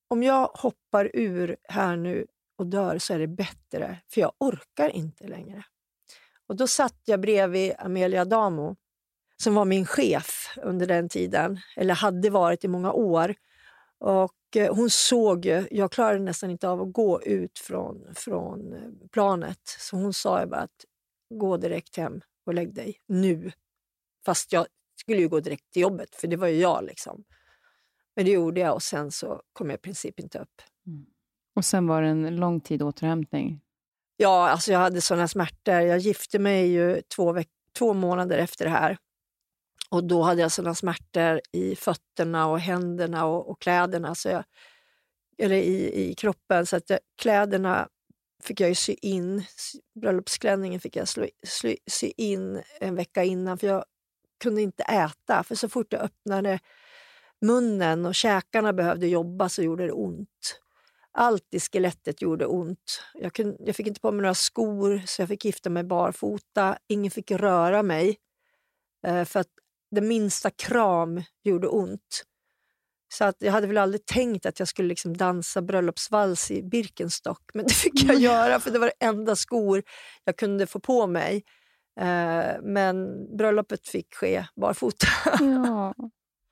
[0.08, 2.26] om jag hoppar ur här nu
[2.58, 5.64] och dör så är det bättre, för jag orkar inte längre.
[6.46, 8.76] Och då satt jag bredvid Amelia Damo
[9.36, 13.34] som var min chef under den tiden, eller hade varit i många år.
[13.98, 19.08] Och hon såg ju, jag klarade nästan inte av att gå ut från, från eh,
[19.12, 19.60] planet.
[19.64, 20.84] Så hon sa ju bara att
[21.34, 23.52] gå direkt hem och lägg dig nu.
[24.26, 24.66] Fast jag
[25.00, 26.84] skulle ju gå direkt till jobbet, för det var ju jag.
[26.84, 27.24] liksom.
[28.16, 30.62] Men det gjorde jag och sen så kom jag i princip inte upp.
[31.56, 33.60] Och sen var det en lång tid återhämtning.
[34.16, 35.74] Ja, alltså jag hade såna smärtor.
[35.74, 38.98] Jag gifte mig ju två, veck- två månader efter det här.
[39.90, 44.14] Och då hade jag såna smärtor i fötterna och händerna och, och kläderna.
[44.14, 44.44] Så jag,
[45.38, 46.66] eller i, i kroppen.
[46.66, 47.88] Så att jag, kläderna
[48.42, 49.44] fick jag ju sy in.
[50.00, 53.58] Bröllopsklänningen fick jag slå, slå, sy in en vecka innan.
[53.58, 53.84] För jag
[54.42, 55.42] kunde inte äta.
[55.42, 56.58] För så fort jag öppnade
[57.40, 60.60] munnen och käkarna behövde jobba så gjorde det ont.
[61.12, 63.02] Allt i skelettet gjorde ont.
[63.14, 66.78] Jag, kunde, jag fick inte på mig några skor så jag fick gifta mig barfota.
[66.88, 68.16] Ingen fick röra mig
[69.06, 69.53] eh, för att
[69.94, 72.24] den minsta kram gjorde ont.
[73.14, 77.50] Så att jag hade väl aldrig tänkt att jag skulle liksom dansa bröllopsvals i Birkenstock,
[77.54, 79.82] men det fick jag göra för det var det enda skor
[80.24, 81.44] jag kunde få på mig.
[82.00, 85.06] Eh, men bröllopet fick ske barfota.
[85.40, 85.94] Ja.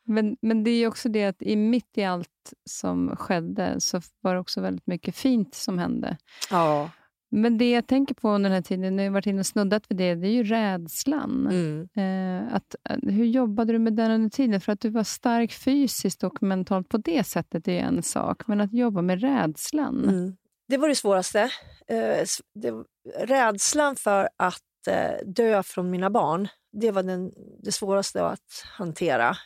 [0.05, 4.00] Men, men det är ju också det att i mitt i allt som skedde så
[4.20, 6.16] var det också väldigt mycket fint som hände.
[6.50, 6.90] Ja.
[7.35, 9.85] Men det jag tänker på under den här tiden, när jag varit inne och snuddat
[9.88, 11.47] vid det, det är ju rädslan.
[11.47, 11.88] Mm.
[11.97, 14.61] Eh, att, eh, hur jobbade du med den under tiden?
[14.61, 18.61] För att du var stark fysiskt och mentalt på det sättet är en sak, men
[18.61, 20.09] att jobba med rädslan.
[20.09, 20.37] Mm.
[20.68, 21.40] Det var det svåraste.
[21.88, 22.73] Eh, det,
[23.18, 29.37] rädslan för att eh, dö från mina barn, det var den, det svåraste att hantera.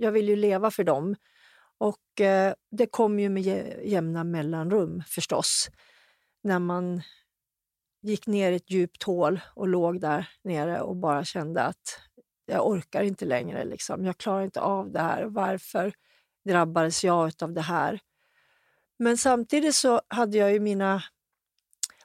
[0.00, 1.16] Jag- vill ju leva för dem.
[1.78, 5.70] Och eh, det kom ju med jä- jämna mellanrum förstås.
[6.42, 7.02] När man
[8.04, 12.00] gick ner i ett djupt hål och låg där nere och bara kände att
[12.46, 13.64] jag orkar inte längre.
[13.64, 14.04] Liksom.
[14.04, 15.24] Jag klarar inte av det här.
[15.24, 15.92] Varför
[16.44, 18.00] drabbades jag av det här?
[18.98, 21.02] Men samtidigt så hade jag ju mina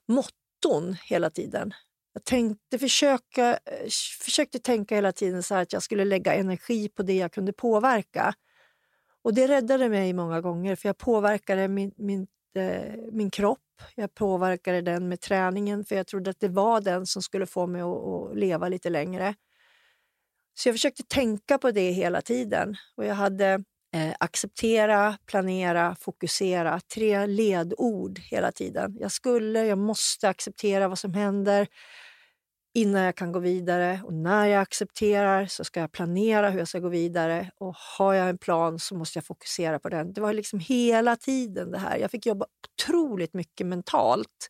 [0.08, 1.74] motton hela tiden.
[2.14, 3.60] Jag tänkte försöka,
[4.22, 7.54] försökte tänka hela tiden så här att jag skulle lägga energi på det jag kunde
[7.54, 8.34] påverka.
[9.22, 12.28] Och det räddade mig många gånger för jag påverkade min, min,
[13.12, 13.60] min kropp.
[13.96, 17.68] Jag påverkade den med träningen för jag trodde att det var den som skulle få
[17.68, 19.36] mig att, att leva lite längre.
[20.54, 22.76] Så jag försökte tänka på det hela tiden.
[22.98, 23.64] Och jag hade
[23.96, 26.80] eh, acceptera, planera, fokusera.
[26.94, 28.98] Tre ledord hela tiden.
[29.00, 31.68] Jag skulle, jag måste acceptera vad som händer
[32.74, 34.02] innan jag kan gå vidare.
[34.04, 37.52] Och när jag accepterar så ska jag planera hur jag ska gå vidare.
[37.58, 40.14] Och har jag en plan så måste jag fokusera på den.
[40.14, 41.98] Det var liksom hela tiden det här.
[41.98, 42.46] Jag fick jobba
[42.82, 44.50] otroligt mycket mentalt.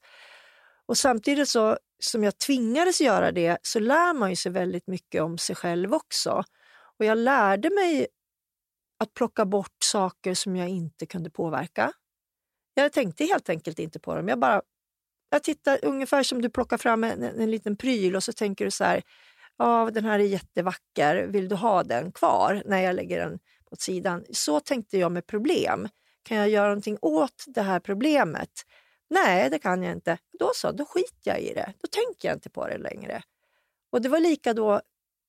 [0.86, 5.22] Och samtidigt så, som jag tvingades göra det så lär man ju sig väldigt mycket
[5.22, 6.44] om sig själv också.
[7.00, 8.08] Och jag lärde mig
[9.00, 11.92] att plocka bort saker som jag inte kunde påverka.
[12.74, 14.28] Jag tänkte helt enkelt inte på dem.
[14.28, 14.62] Jag bara
[15.30, 18.72] jag tittar ungefär som du plockar fram en, en, liten pryl och så tänker du
[18.72, 19.02] så här,
[19.58, 23.40] ja den här är jättevacker, vill du ha den kvar när jag lägger den
[23.72, 24.26] åt sidan?
[24.32, 25.90] Så tänkte jag med problem.
[26.24, 28.50] Kan jag göra någonting åt det här problemet?
[29.10, 30.18] Nej, det kan jag inte.
[30.40, 31.74] Då så, då skiter jag i det.
[31.82, 33.22] Då tänker jag inte på det längre.
[33.92, 34.82] Och det var lika då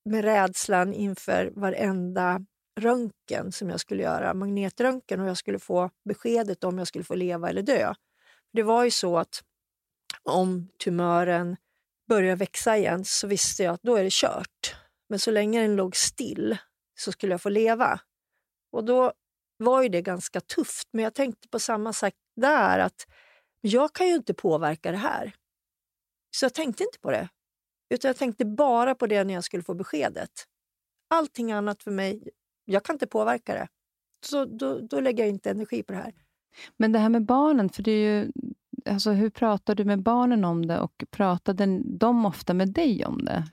[0.04, 2.40] med rädslan inför varenda
[2.80, 7.14] röntgen som jag skulle göra, magnetröntgen, och jag skulle få beskedet om jag skulle få
[7.14, 7.94] leva eller dö.
[8.52, 9.42] Det var ju så att
[10.22, 11.56] om tumören
[12.08, 14.76] börjar växa igen så visste jag att då är det kört.
[15.08, 16.58] Men så länge den låg still
[16.98, 18.00] så skulle jag få leva.
[18.72, 19.12] Och då
[19.56, 23.06] var ju det ganska tufft, men jag tänkte på samma sätt där att
[23.60, 25.32] jag kan ju inte påverka det här.
[26.36, 27.28] Så jag tänkte inte på det.
[27.94, 30.30] Utan jag tänkte bara på det när jag skulle få beskedet.
[31.14, 32.28] Allting annat för mig,
[32.64, 33.68] jag kan inte påverka det.
[34.26, 36.14] Så då, då lägger jag inte energi på det här.
[36.76, 38.32] Men det här med barnen, för det är ju,
[38.86, 43.24] alltså, hur pratade du med barnen om det och pratade de ofta med dig om
[43.24, 43.44] det?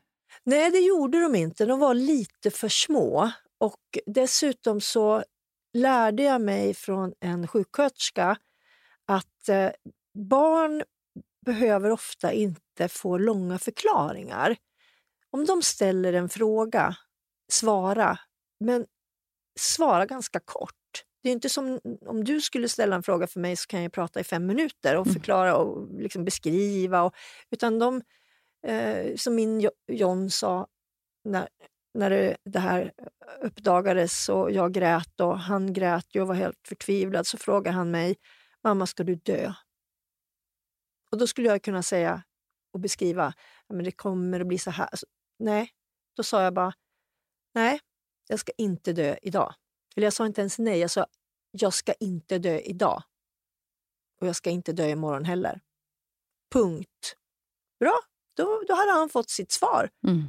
[0.43, 1.65] Nej, det gjorde de inte.
[1.65, 3.31] De var lite för små.
[3.59, 5.23] Och dessutom så
[5.73, 8.37] lärde jag mig från en sjuksköterska
[9.05, 9.69] att eh,
[10.13, 10.83] barn
[11.45, 14.55] behöver ofta inte få långa förklaringar.
[15.29, 16.95] Om de ställer en fråga,
[17.51, 18.19] svara,
[18.59, 18.85] men
[19.59, 20.73] svara ganska kort.
[21.27, 23.91] Det är inte som om du skulle ställa en fråga för mig så kan jag
[23.91, 25.13] prata i fem minuter och Mm.
[25.13, 27.01] förklara och liksom beskriva.
[27.03, 27.15] Och,
[27.49, 28.01] utan de,
[28.67, 30.67] eh, som min Jo- John sa
[31.23, 31.47] när,
[31.93, 32.93] när det, det här
[33.41, 38.15] uppdagades och jag grät och han grät och var helt förtvivlad så frågade han mig,
[38.63, 39.53] mamma ska du dö?
[41.11, 42.23] Och då skulle jag kunna säga
[42.73, 43.33] och beskriva,
[43.69, 44.85] men det kommer att bli så här.
[44.87, 45.05] Alltså,
[45.39, 45.69] nej,
[46.17, 46.73] då sa jag bara,
[47.53, 47.79] nej,
[48.27, 49.53] jag ska inte dö idag.
[49.95, 51.05] Eller jag sa inte ens nej, jag sa,
[51.61, 53.03] jag ska inte dö idag.
[54.21, 55.61] Och jag ska inte dö imorgon heller.
[56.53, 57.15] Punkt.
[57.79, 57.99] Bra,
[58.37, 59.89] då, då hade han fått sitt svar.
[60.07, 60.23] Mm.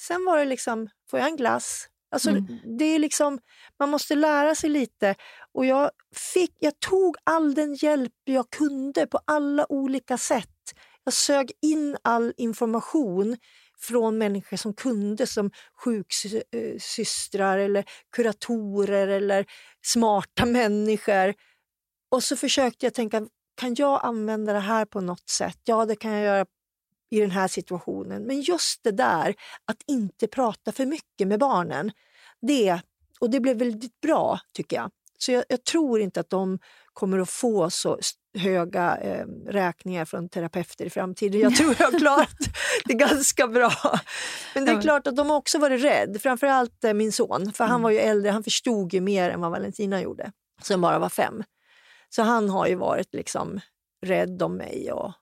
[0.00, 1.86] Sen var det liksom, får jag en glass?
[2.10, 2.58] Alltså, Mm.
[2.78, 3.38] det är liksom,
[3.78, 5.14] man måste lära sig lite.
[5.52, 5.90] Och jag,
[6.34, 10.48] fick, jag tog all den hjälp jag kunde på alla olika sätt.
[11.04, 13.36] jag sög in all information
[13.80, 15.50] från människor som kunde, som
[15.84, 17.84] sjuksystrar eller
[18.16, 19.46] kuratorer eller
[19.82, 21.34] smarta människor.
[22.10, 23.26] Och så försökte jag tänka,
[23.56, 25.58] kan jag använda det här på något sätt?
[25.64, 26.46] Ja, det kan jag göra
[27.10, 28.22] i den här situationen.
[28.22, 31.92] Men just det där att inte prata för mycket med barnen,
[32.40, 32.80] det,
[33.20, 34.90] och det blev väldigt bra tycker jag.
[35.18, 36.58] Så jag, jag tror inte att de
[36.92, 37.98] kommer att få så
[38.38, 41.40] höga eh, räkningar från terapeuter i framtiden.
[41.40, 42.36] Jag tror jag har klarat
[42.84, 43.72] det ganska bra.
[44.54, 47.52] Men det är klart att de har också varit rädda, framförallt eh, min son.
[47.52, 47.82] För han mm.
[47.82, 51.44] var ju äldre, han förstod ju mer än vad Valentina gjorde, som bara var fem.
[52.08, 53.60] Så han har ju varit liksom
[54.06, 55.12] rädd om mig och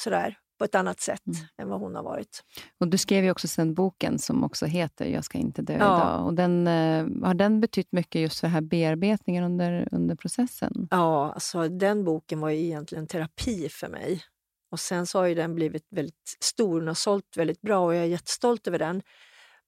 [0.00, 1.38] sådär på ett annat sätt mm.
[1.62, 2.44] än vad hon har varit.
[2.80, 5.78] Och Du skrev ju också sen boken som också heter Jag ska inte dö ja.
[5.78, 6.26] idag.
[6.26, 10.88] Och den, eh, har den betytt mycket just för här bearbetningen under, under processen?
[10.90, 14.22] Ja, alltså den boken var ju egentligen terapi för mig.
[14.70, 17.94] Och Sen så har ju den blivit väldigt stor, den har sålt väldigt bra och
[17.94, 19.02] jag är jättestolt över den.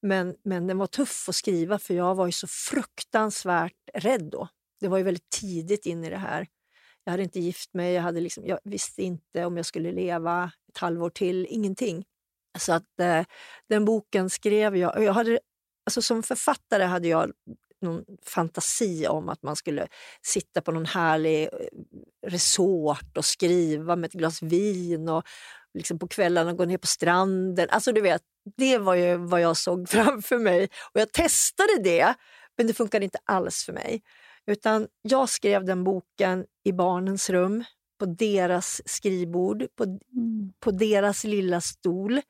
[0.03, 4.49] Men, men den var tuff att skriva för jag var ju så fruktansvärt rädd då.
[4.81, 6.47] Det var ju väldigt tidigt in i det här.
[7.07, 10.51] Jag hade inte gift mig, jag, hade liksom, jag visste inte om jag skulle leva
[10.69, 12.05] ett halvår till, ingenting.
[12.59, 13.25] Så att eh,
[13.69, 15.03] den boken skrev jag.
[15.03, 15.39] jag hade,
[15.87, 17.33] alltså som författare hade jag
[17.83, 19.87] någon fantasi om att man skulle
[20.23, 21.49] sitta på någon härlig eh,
[22.27, 25.23] resort och skriva med ett glas vin och
[25.75, 27.69] liksom på kvällarna gå ner på stranden.
[27.71, 28.23] Alltså du vet,
[28.57, 30.69] Det var ju vad jag såg framför mig.
[30.93, 32.15] Och Jag testade det,
[32.57, 34.03] men det funkade inte alls för mig.
[34.47, 37.65] Utan jag skrev den boken i barnens rum,
[37.99, 40.53] på deras skrivbord, på, mm.
[40.61, 42.21] på deras lilla stol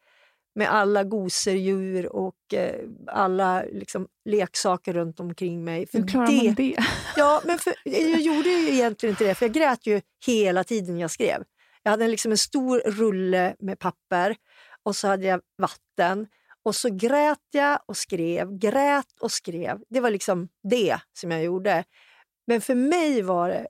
[0.54, 2.74] med alla gosedjur och eh,
[3.06, 5.86] alla liksom, leksaker runt omkring mig.
[5.86, 6.76] För Hur klarar det, man det?
[7.16, 10.98] Ja, men för, jag gjorde ju egentligen inte det, för jag grät ju hela tiden
[10.98, 11.44] jag skrev.
[11.82, 14.36] Jag hade liksom en stor rulle med papper
[14.82, 16.26] och så hade jag vatten
[16.64, 19.78] och så grät jag och skrev, grät och skrev.
[19.88, 21.84] Det var liksom det som jag gjorde.
[22.46, 23.66] Men för mig var det...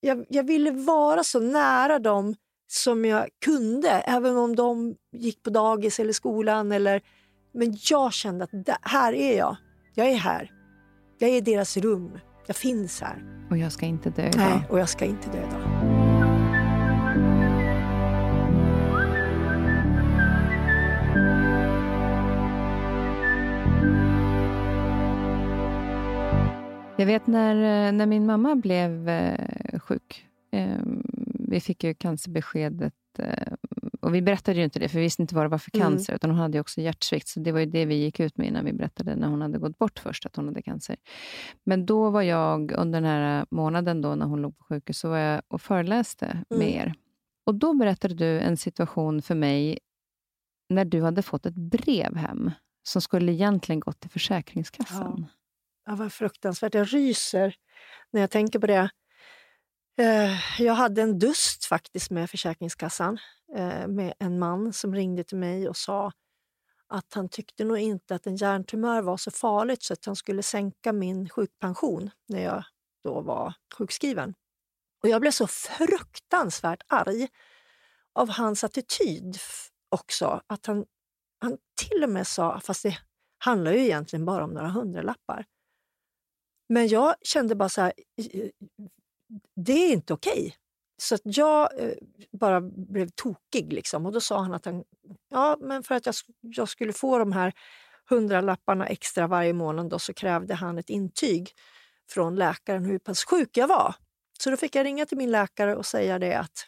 [0.00, 2.34] Jag, jag ville vara så nära dem
[2.68, 6.72] som jag kunde, även om de gick på dagis eller skolan.
[6.72, 7.02] Eller,
[7.54, 9.56] men jag kände att där, här är jag.
[9.94, 10.50] Jag är här.
[11.18, 12.18] Jag är i deras rum.
[12.46, 13.46] Jag finns här.
[13.50, 14.36] Och jag ska inte dö idag.
[14.36, 15.79] Nej, och jag ska inte dö idag.
[27.00, 27.54] Jag vet när,
[27.86, 30.26] eh, när min mamma blev eh, sjuk.
[30.52, 30.78] Eh,
[31.48, 32.94] vi fick ju cancerbeskedet.
[33.18, 33.52] Eh,
[34.00, 35.88] och vi berättade ju inte det, för vi visste inte vad det var för mm.
[35.88, 36.12] cancer.
[36.12, 36.16] Mm.
[36.16, 38.64] Utan hon hade också hjärtsvikt, så det var ju det vi gick ut med innan
[38.64, 40.96] vi berättade när hon hade gått bort först, att hon hade cancer.
[41.64, 45.08] Men då var jag, under den här månaden då när hon låg på sjukhus, så
[45.08, 46.44] var jag och föreläste mm.
[46.58, 46.94] med er.
[47.46, 49.78] Och då berättade du en situation för mig
[50.68, 52.50] när du hade fått ett brev hem
[52.82, 55.26] som skulle egentligen gått till Försäkringskassan.
[55.28, 55.39] Ja.
[55.90, 56.74] Ja, vad fruktansvärt.
[56.74, 57.54] Jag ryser
[58.10, 58.90] när jag tänker på det.
[59.98, 63.18] Eh, jag hade en dust faktiskt med Försäkringskassan
[63.56, 66.12] eh, med en man som ringde till mig och sa
[66.86, 70.42] att han tyckte nog inte att en hjärntumör var så farligt så att han skulle
[70.42, 72.64] sänka min sjukpension när jag
[73.04, 74.34] då var sjukskriven.
[75.02, 77.28] Och Jag blev så fruktansvärt arg
[78.12, 79.38] av hans attityd
[79.88, 80.42] också.
[80.46, 80.84] Att han,
[81.40, 81.58] han
[81.90, 82.98] till och med sa, fast det
[83.38, 85.46] handlar ju egentligen bara om några hundralappar,
[86.70, 87.92] men jag kände bara så här,
[89.56, 90.32] det är inte okej.
[90.32, 90.52] Okay.
[91.02, 91.94] Så att jag eh,
[92.32, 93.72] bara blev tokig.
[93.72, 94.06] Liksom.
[94.06, 94.84] Och Då sa han att han,
[95.30, 97.52] ja, men för att jag, jag skulle få de här
[98.08, 101.52] hundralapparna extra varje månad då, så krävde han ett intyg
[102.10, 103.94] från läkaren hur pass sjuk jag var.
[104.38, 106.66] Så då fick jag ringa till min läkare och säga det att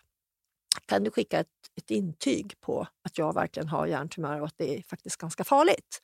[0.87, 4.79] kan du skicka ett, ett intyg på att jag verkligen har hjärntumör och att det
[4.79, 6.03] är faktiskt ganska farligt.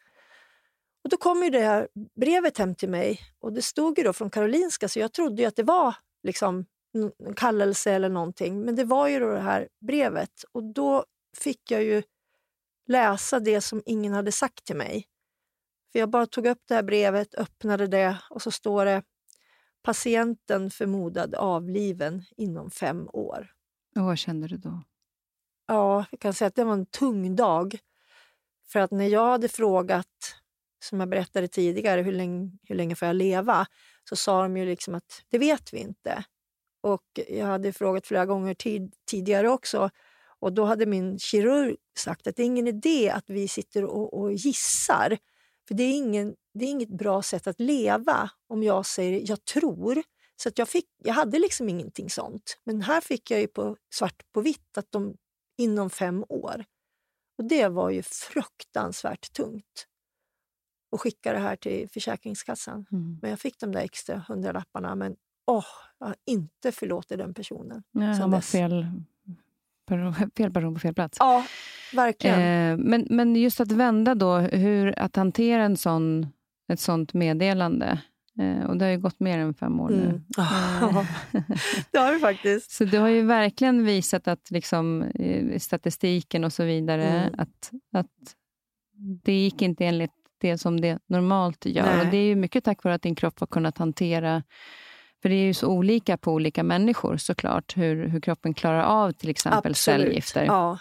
[1.05, 1.89] Och Då kom ju det här
[2.21, 5.49] brevet hem till mig och det stod ju då från Karolinska så jag trodde ju
[5.49, 8.61] att det var liksom en kallelse eller någonting.
[8.61, 11.05] Men det var ju då det här brevet och då
[11.37, 12.03] fick jag ju
[12.87, 15.07] läsa det som ingen hade sagt till mig.
[15.93, 19.03] För Jag bara tog upp det här brevet, öppnade det och så står det
[19.83, 23.53] patienten förmodad avliven inom fem år.
[23.97, 24.83] Och vad kände du då?
[25.67, 27.79] Ja, jag kan säga att det var en tung dag.
[28.69, 30.38] För att när jag hade frågat
[30.85, 33.67] som jag berättade tidigare, hur länge, hur länge får jag leva?
[34.09, 36.25] Så sa de ju liksom att det vet vi inte.
[36.81, 39.91] Och jag hade frågat flera gånger tid, tidigare också
[40.41, 44.21] och då hade min kirurg sagt att det är ingen idé att vi sitter och,
[44.21, 45.19] och gissar.
[45.69, 49.45] För det är, ingen, det är inget bra sätt att leva om jag säger jag
[49.45, 50.03] tror.
[50.37, 52.59] Så att jag, fick, jag hade liksom ingenting sånt.
[52.65, 55.17] Men här fick jag ju på svart på vitt att de
[55.59, 56.65] inom fem år.
[57.39, 59.88] Och Det var ju fruktansvärt tungt
[60.93, 62.87] att skicka det här till Försäkringskassan.
[62.93, 63.19] Mm.
[63.23, 64.95] Men jag fick de där extra hundralapparna.
[64.95, 65.17] Men
[65.47, 65.65] åh,
[65.99, 67.83] jag har inte förlåtit den personen.
[67.91, 68.87] Nej, han var fel,
[70.37, 71.17] fel person på fel plats.
[71.21, 71.45] Ja,
[71.95, 72.41] verkligen.
[72.41, 76.27] Eh, men, men just att vända då, hur, att hantera en sån,
[76.73, 78.01] ett sånt meddelande.
[78.39, 80.05] Eh, och det har ju gått mer än fem år nu.
[80.05, 80.25] Mm.
[81.33, 81.45] Eh.
[81.91, 82.71] det har det faktiskt.
[82.71, 85.05] Så du har ju verkligen visat att liksom,
[85.59, 87.35] statistiken och så vidare, mm.
[87.39, 88.37] att, att
[88.99, 91.87] det gick inte enligt det som det normalt gör.
[91.87, 92.01] Nej.
[92.01, 94.43] Och Det är ju mycket tack vare att din kropp har kunnat hantera
[95.23, 99.13] för det är ju så olika på olika människor såklart, hur, hur kroppen klarar av
[99.13, 100.01] till exempel Absolut.
[100.01, 100.45] cellgifter.
[100.45, 100.79] Ja.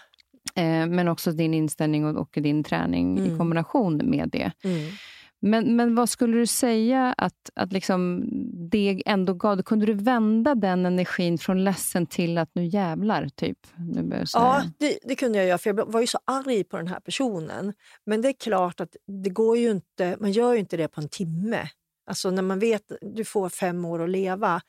[0.55, 3.33] Eh, men också din inställning och, och din träning mm.
[3.33, 4.51] i kombination med det.
[4.63, 4.91] Mm.
[5.39, 8.29] Men, men vad skulle du säga att, att liksom
[8.71, 9.61] det ändå gav?
[9.61, 13.29] Kunde du vända den energin från ledsen till att nu jävlar?
[13.35, 13.57] Typ?
[13.77, 16.87] Nu ja, det, det, kunde jag göra, för jag var ju så arg på den
[16.87, 17.73] här personen.
[18.05, 21.01] Men det är klart att det går ju inte, man gör ju inte det på
[21.01, 21.69] en timme.
[22.09, 24.61] Alltså när man vet att du får fem år att leva,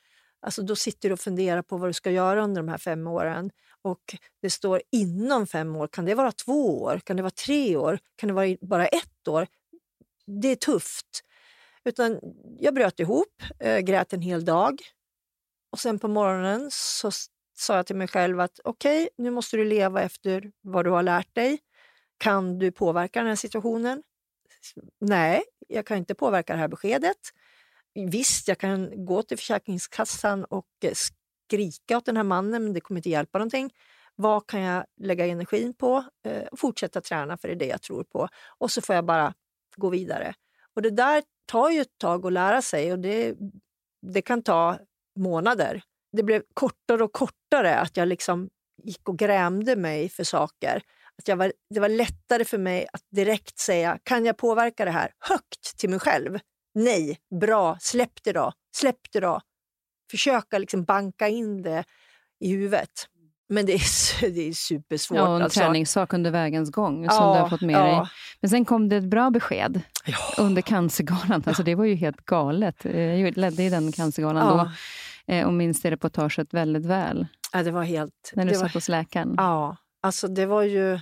[0.43, 3.07] alltså då sitter du och funderar på vad du ska göra under de här fem
[3.07, 3.51] åren.
[3.83, 4.01] Och
[4.43, 5.89] det står inom fem år.
[5.93, 7.01] Kan det vara två år?
[7.05, 7.99] Kan det vara tre år?
[8.17, 9.47] Kan det vara bara ett år?
[10.29, 11.25] Det är tufft.
[11.85, 12.21] Utan
[12.59, 14.81] jag bröt ihop, eh, grät en hel dag.
[15.73, 17.11] Och sen på morgonen så
[17.57, 20.91] sa jag till mig själv att okej, okay, nu måste du leva efter vad du
[20.91, 21.59] har lärt dig.
[22.19, 24.03] Kan du påverka den här situationen?
[25.01, 27.17] Nej, jag kan inte påverka det här beskedet.
[27.95, 32.81] Visst, jag kan gå till Försäkringskassan och eh, skrika åt den här mannen, men det
[32.81, 33.75] kommer inte hjälpa någonting.
[34.15, 36.05] Vad kan jag lägga energin på?
[36.25, 38.29] Eh, fortsätta träna, för det är det jag tror på.
[38.59, 39.35] Och så får jag bara
[39.79, 40.35] gå vidare.
[40.75, 43.35] Och Det där tar ju ett tag att lära sig och det,
[44.07, 44.79] det kan ta
[45.19, 45.83] månader.
[46.13, 48.49] Det blev kortare och kortare att jag liksom
[48.85, 50.83] gick och grämde mig för saker.
[51.19, 54.91] Att jag var, det var lättare för mig att direkt säga, kan jag påverka det
[54.91, 55.13] här?
[55.19, 56.39] Högt till mig själv.
[56.75, 58.53] Nej, bra, släpp det då.
[58.77, 59.41] Släpp det då.
[60.11, 61.85] Försöka liksom banka in det
[62.41, 63.09] i huvudet.
[63.49, 65.19] Men det är, det är supersvårt.
[65.19, 65.61] Ja, en alltså.
[65.61, 67.85] träningssak under vägens gång som ja, du har fått med ja.
[67.85, 68.11] dig.
[68.41, 70.43] Men sen kom det ett bra besked ja.
[70.43, 71.43] under Cancergalan.
[71.47, 72.85] Alltså, det var ju helt galet.
[72.85, 74.71] Jag ledde i den Cancergalan då
[75.35, 77.27] eh, och minns det reportaget väldigt väl.
[77.53, 78.33] Ja, det var helt...
[78.35, 79.35] När du satt var, hos läkaren.
[79.37, 80.93] Ja, alltså det var ju...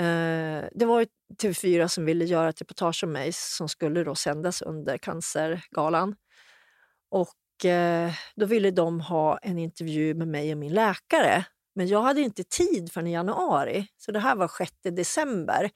[0.00, 1.06] Eh, det var ju
[1.42, 6.14] TV4 som ville göra ett reportage om mig som skulle då sändas under Cancergalan.
[7.10, 7.43] Och Eh,
[8.34, 11.44] då ville de ha en intervju med mig och min läkare.
[11.74, 15.70] Men jag hade inte tid förrän i januari, så det här var 6 december.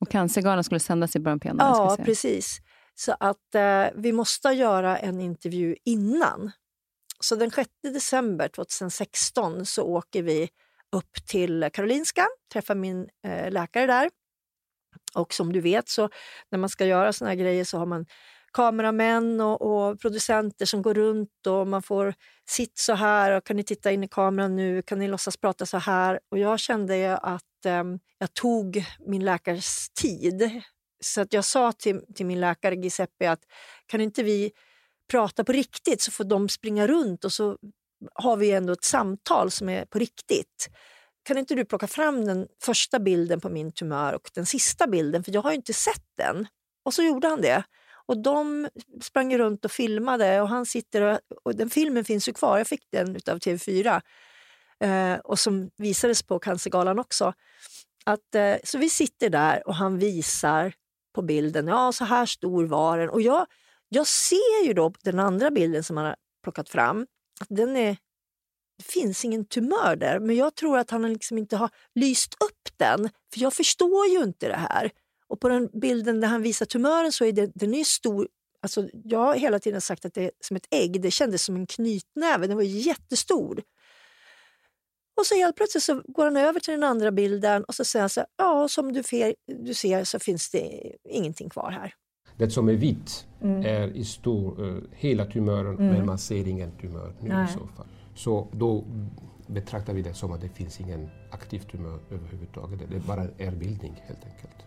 [0.00, 1.96] Och Cancergalan skulle sändas i början på januari?
[1.98, 2.58] Ja, precis.
[2.94, 6.52] Så att eh, vi måste göra en intervju innan.
[7.20, 10.48] Så den 6 december 2016 så åker vi
[10.92, 14.10] upp till Karolinska, träffar min eh, läkare där.
[15.14, 16.08] Och som du vet så
[16.50, 18.06] när man ska göra såna här grejer så har man
[18.52, 22.14] kameramän och, och, producenter som går runt och man får
[22.48, 25.66] sitt så här och kan ni titta in i kameran nu, kan ni låtsas prata
[25.66, 26.20] så här?
[26.30, 27.84] Och jag kände att eh,
[28.18, 30.62] jag tog min läkares tid.
[31.00, 33.40] Så att jag sa till, till min läkare Giuseppe att
[33.86, 34.52] kan inte vi
[35.10, 37.56] prata på riktigt så får de springa runt och så
[38.14, 40.68] har vi ändå ett samtal som är på riktigt.
[41.24, 45.24] Kan inte du plocka fram den första bilden på min tumör och den sista bilden,
[45.24, 46.46] för jag har inte sett den.
[46.84, 47.64] Och så gjorde han det.
[48.06, 48.68] Och de
[49.02, 52.66] sprang runt och filmade och han sitter och, och den filmen finns ju kvar, jag
[52.66, 54.00] fick den av TV4
[54.80, 57.32] eh, och som visades på Cancergalan också.
[58.04, 60.72] Att, eh, så vi sitter där och han visar
[61.14, 63.10] på bilden, ja så här stor var den.
[63.10, 63.46] Och jag,
[63.88, 67.06] jag ser ju då på den andra bilden som han har plockat fram,
[67.40, 67.96] att den är,
[68.78, 72.78] det finns ingen tumör där, men jag tror att han liksom inte har lyst upp
[72.78, 74.90] den, för jag förstår ju inte det här.
[75.32, 78.28] Och på den bilden där han visar tumören så är det, den är stor.
[78.60, 81.02] Alltså, jag har hela tiden sagt att det är som ett ägg.
[81.02, 82.46] Det kändes som en knytnäve.
[82.46, 83.62] Den var jättestor.
[85.20, 88.02] Och så helt plötsligt så går han över till den andra bilden och så säger
[88.02, 91.94] han så här, ja som du, fer, du ser så finns det ingenting kvar här.
[92.36, 93.66] Det som är vitt mm.
[93.66, 95.86] är i stor, uh, hela tumören mm.
[95.86, 97.44] men man ser ingen tumör nu Nej.
[97.44, 97.86] i så fall.
[98.14, 98.84] Så då
[99.46, 102.80] betraktar vi det som att det finns ingen aktiv tumör överhuvudtaget.
[102.90, 104.61] Det är bara erbildning helt enkelt.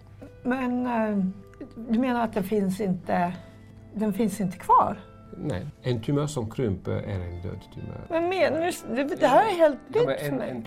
[0.46, 1.26] Men eh,
[1.90, 3.34] du menar att den finns inte,
[3.94, 5.00] den finns inte kvar?
[5.38, 8.06] Nej, en tumör som krymper är en död tumör.
[8.10, 8.62] Men menar
[8.96, 9.04] du?
[9.16, 10.50] Det, här är helt nytt ja, för mig.
[10.50, 10.64] En...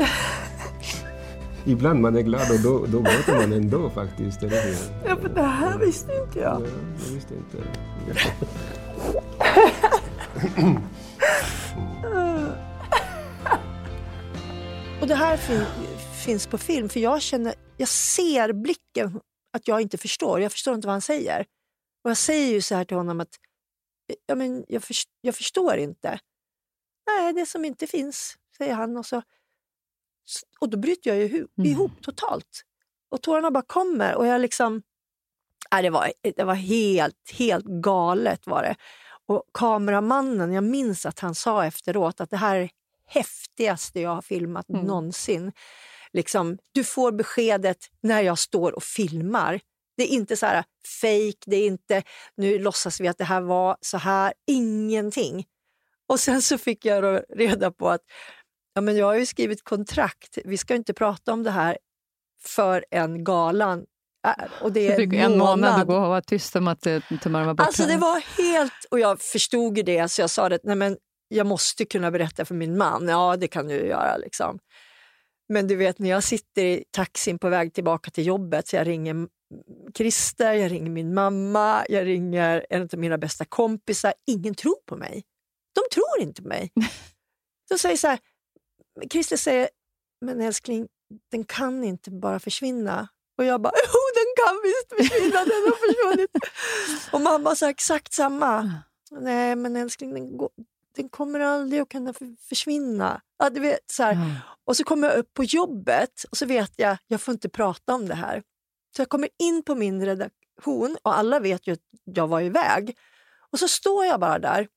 [1.66, 4.43] Ibland man är glad och då, då gråter man ändå faktiskt.
[4.43, 5.09] Eller hur?
[5.09, 6.62] Ja, för det här visste inte jag.
[6.62, 6.66] Ja,
[7.07, 7.59] jag visste inte.
[15.01, 15.37] och det här
[16.24, 16.89] finns på film.
[16.89, 19.20] För jag känner, jag ser blicken
[19.53, 20.40] att jag inte förstår.
[20.40, 21.46] Jag förstår inte vad han säger.
[22.05, 23.38] Och jag säger ju så här till honom att
[24.26, 26.20] ja, men jag, för, jag förstår inte.
[27.07, 28.96] Nej, det som inte finns, säger han.
[28.96, 29.22] Och, så,
[30.61, 31.49] och då bryter jag ju mm.
[31.57, 32.03] ihop mm.
[32.03, 32.64] totalt.
[33.11, 34.14] Och tårarna bara kommer.
[34.14, 34.82] Och jag liksom...
[35.72, 38.46] Nej, det, var, det var helt, helt galet.
[38.46, 38.76] var det.
[39.26, 42.70] Och kameramannen, jag minns att han sa efteråt att det här är
[43.07, 44.86] häftigaste jag har filmat mm.
[44.86, 45.53] någonsin.
[46.12, 49.61] Liksom, du får beskedet när jag står och filmar.
[49.96, 50.64] Det är inte så här
[51.00, 52.02] fake, det är inte
[52.36, 55.46] nu låtsas vi att det här var så här, ingenting.
[56.09, 58.00] Och sen så fick jag reda på att
[58.74, 61.78] ja, men jag har ju skrivit kontrakt, vi ska inte prata om det här
[62.44, 63.84] för en galan
[64.61, 65.80] och det är en, en månad.
[65.80, 67.66] att gå och vara tyst om att eh, tumören var borta?
[67.66, 68.86] Alltså det var helt...
[68.90, 70.96] Och jag förstod det, så jag sa att nej men,
[71.28, 73.09] jag måste kunna berätta för min man.
[73.09, 74.16] Ja, det kan du göra.
[74.16, 74.59] Liksom.
[75.49, 78.86] Men du vet, när jag sitter i taxin på väg tillbaka till jobbet, så jag
[78.86, 79.28] ringer
[79.94, 84.14] Christer, jag ringer min mamma, jag ringer en av mina bästa kompisar.
[84.26, 85.24] Ingen tror på mig.
[85.74, 86.72] De tror inte på mig.
[87.68, 88.18] De säger så här,
[89.11, 89.68] Christer säger,
[90.20, 90.88] men älskling,
[91.30, 93.09] den kan inte bara försvinna.
[93.38, 96.30] Och jag bara, jo den kan visst försvinna, den har försvunnit.
[97.12, 98.72] och mamma sa exakt samma.
[99.11, 100.51] Nej men älskling, den, går,
[100.99, 102.14] den kommer aldrig att kunna
[102.49, 103.22] försvinna.
[103.38, 104.34] Ja, du vet, så mm.
[104.64, 107.94] Och så kommer jag upp på jobbet och så vet jag, jag får inte prata
[107.94, 108.42] om det här.
[108.96, 112.99] Så jag kommer in på min redaktion och alla vet ju att jag var iväg.
[113.51, 114.68] Och så står jag bara där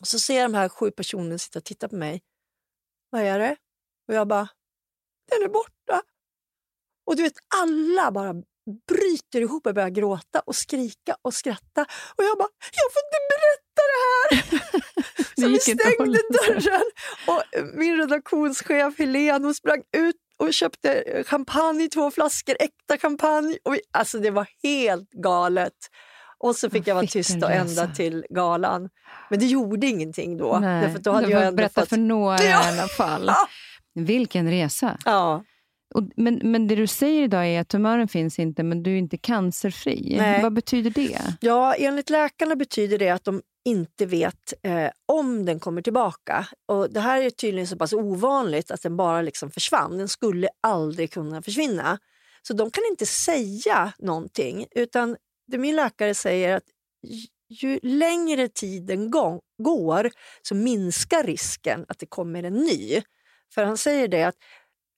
[0.00, 2.22] och så ser de här sju personerna sitta och titta på mig.
[3.10, 3.56] Vad är det?
[4.08, 4.48] Och jag bara,
[5.30, 6.02] den är borta.
[7.06, 8.34] Och du vet, alla bara
[8.88, 11.82] bryter ihop och börjar gråta och skrika och skratta.
[12.16, 14.42] Och jag bara, jag får inte berätta det här!
[15.40, 16.82] Så vi stängde dörren
[17.26, 17.42] och
[17.74, 23.58] min redaktionschef Helene hon sprang ut och köpte champagne, två flaskor äkta champagne.
[23.64, 25.72] Och vi, alltså det var helt galet.
[26.38, 28.88] Och så fick jag vara tyst och ända till galan.
[29.30, 30.58] Men det gjorde ingenting då.
[30.60, 31.88] Nej, då hade jag ändå berätta fått...
[31.88, 33.30] för några i alla fall.
[33.94, 34.98] Vilken resa!
[35.04, 35.44] Ja.
[35.94, 38.98] Och, men, men det du säger idag är att tumören finns inte, men du är
[38.98, 40.16] inte cancerfri.
[40.18, 40.42] Nej.
[40.42, 41.18] Vad betyder det?
[41.40, 46.46] Ja, enligt läkarna betyder det att de inte vet eh, om den kommer tillbaka.
[46.66, 49.98] Och Det här är tydligen så pass ovanligt att den bara liksom försvann.
[49.98, 51.98] Den skulle aldrig kunna försvinna.
[52.42, 54.66] Så de kan inte säga någonting.
[54.70, 55.16] Utan
[55.46, 56.64] det min läkare säger att
[57.48, 59.10] ju längre tiden
[59.58, 60.10] går
[60.42, 63.02] så minskar risken att det kommer en ny.
[63.54, 64.36] För han säger det att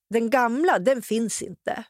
[0.09, 1.83] den gamla, den finns inte.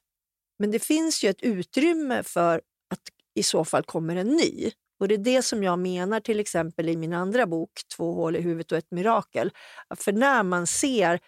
[0.60, 3.02] Men det finns ju ett utrymme för att
[3.36, 4.72] i så fall kommer en ny.
[5.02, 8.36] Och Det är det som jag menar till exempel i min andra bok, Två hål
[8.36, 9.52] i huvudet och ett mirakel.
[9.98, 11.20] För när man ser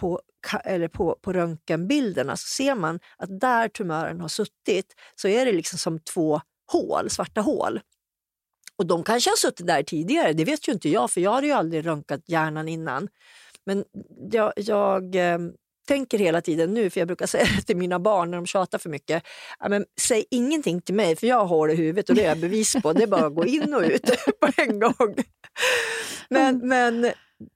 [0.00, 0.20] på,
[0.64, 5.52] eller på, på röntgenbilderna så ser man att där tumören har suttit så är det
[5.52, 6.40] liksom som två
[6.72, 7.80] hål, svarta hål.
[8.76, 11.42] Och de kanske har suttit där tidigare, det vet ju inte jag för jag har
[11.42, 13.08] ju aldrig röntgat hjärnan innan.
[13.66, 13.84] Men
[14.32, 15.38] jag, jag eh,
[15.86, 18.78] tänker hela tiden nu, för jag brukar säga det till mina barn när de tjatar
[18.78, 19.22] för mycket.
[19.68, 22.38] Men, säg ingenting till mig för jag har hål i huvudet och det är jag
[22.38, 22.92] bevis på.
[22.92, 24.10] Det är bara att gå in och ut
[24.40, 25.14] på en gång.
[26.30, 26.68] Men, mm.
[26.68, 27.12] men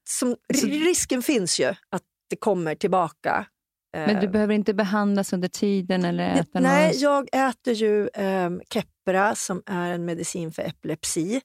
[0.09, 3.47] som, risken finns ju att det kommer tillbaka.
[3.93, 6.05] Men du eh, behöver inte behandlas under tiden?
[6.05, 7.27] eller äta Nej, någon...
[7.33, 11.41] jag äter ju eh, Keppra som är en medicin för epilepsi.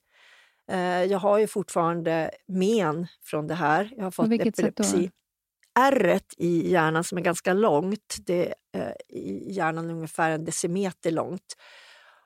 [0.70, 3.90] Eh, jag har ju fortfarande men från det här.
[3.96, 5.10] Jag har fått epilepsi
[5.78, 11.54] ärret i hjärnan som är ganska långt, det är i hjärnan ungefär en decimeter långt,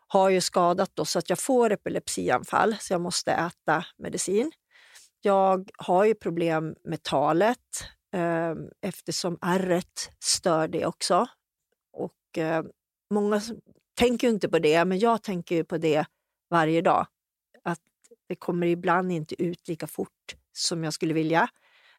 [0.09, 4.53] har ju skadat då, så att jag får epilepsianfall så jag måste äta medicin.
[5.21, 7.59] Jag har ju problem med talet
[8.15, 11.27] eh, eftersom ärret stör det också.
[11.93, 12.63] Och eh,
[13.11, 13.41] Många
[13.95, 16.07] tänker inte på det, men jag tänker på det
[16.51, 17.07] varje dag.
[17.65, 17.81] Att
[18.29, 21.49] det kommer ibland inte ut lika fort som jag skulle vilja.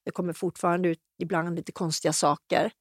[0.07, 2.71] Det kommer fortfarande ut ibland lite konstiga saker.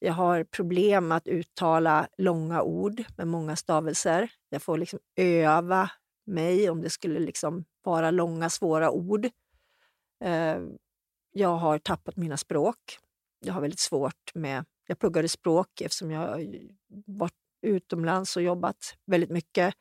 [0.00, 4.30] Jag har problem att uttala långa ord med många stavelser.
[4.48, 5.90] Jag får liksom öva
[6.26, 9.24] mig om det skulle liksom vara långa, svåra ord.
[10.24, 10.58] Eh,
[11.32, 12.98] jag har tappat mina språk.
[13.44, 14.64] Jag har väldigt svårt med...
[14.86, 16.48] Jag pluggade språk eftersom jag
[17.06, 19.74] varit utomlands och jobbat väldigt mycket.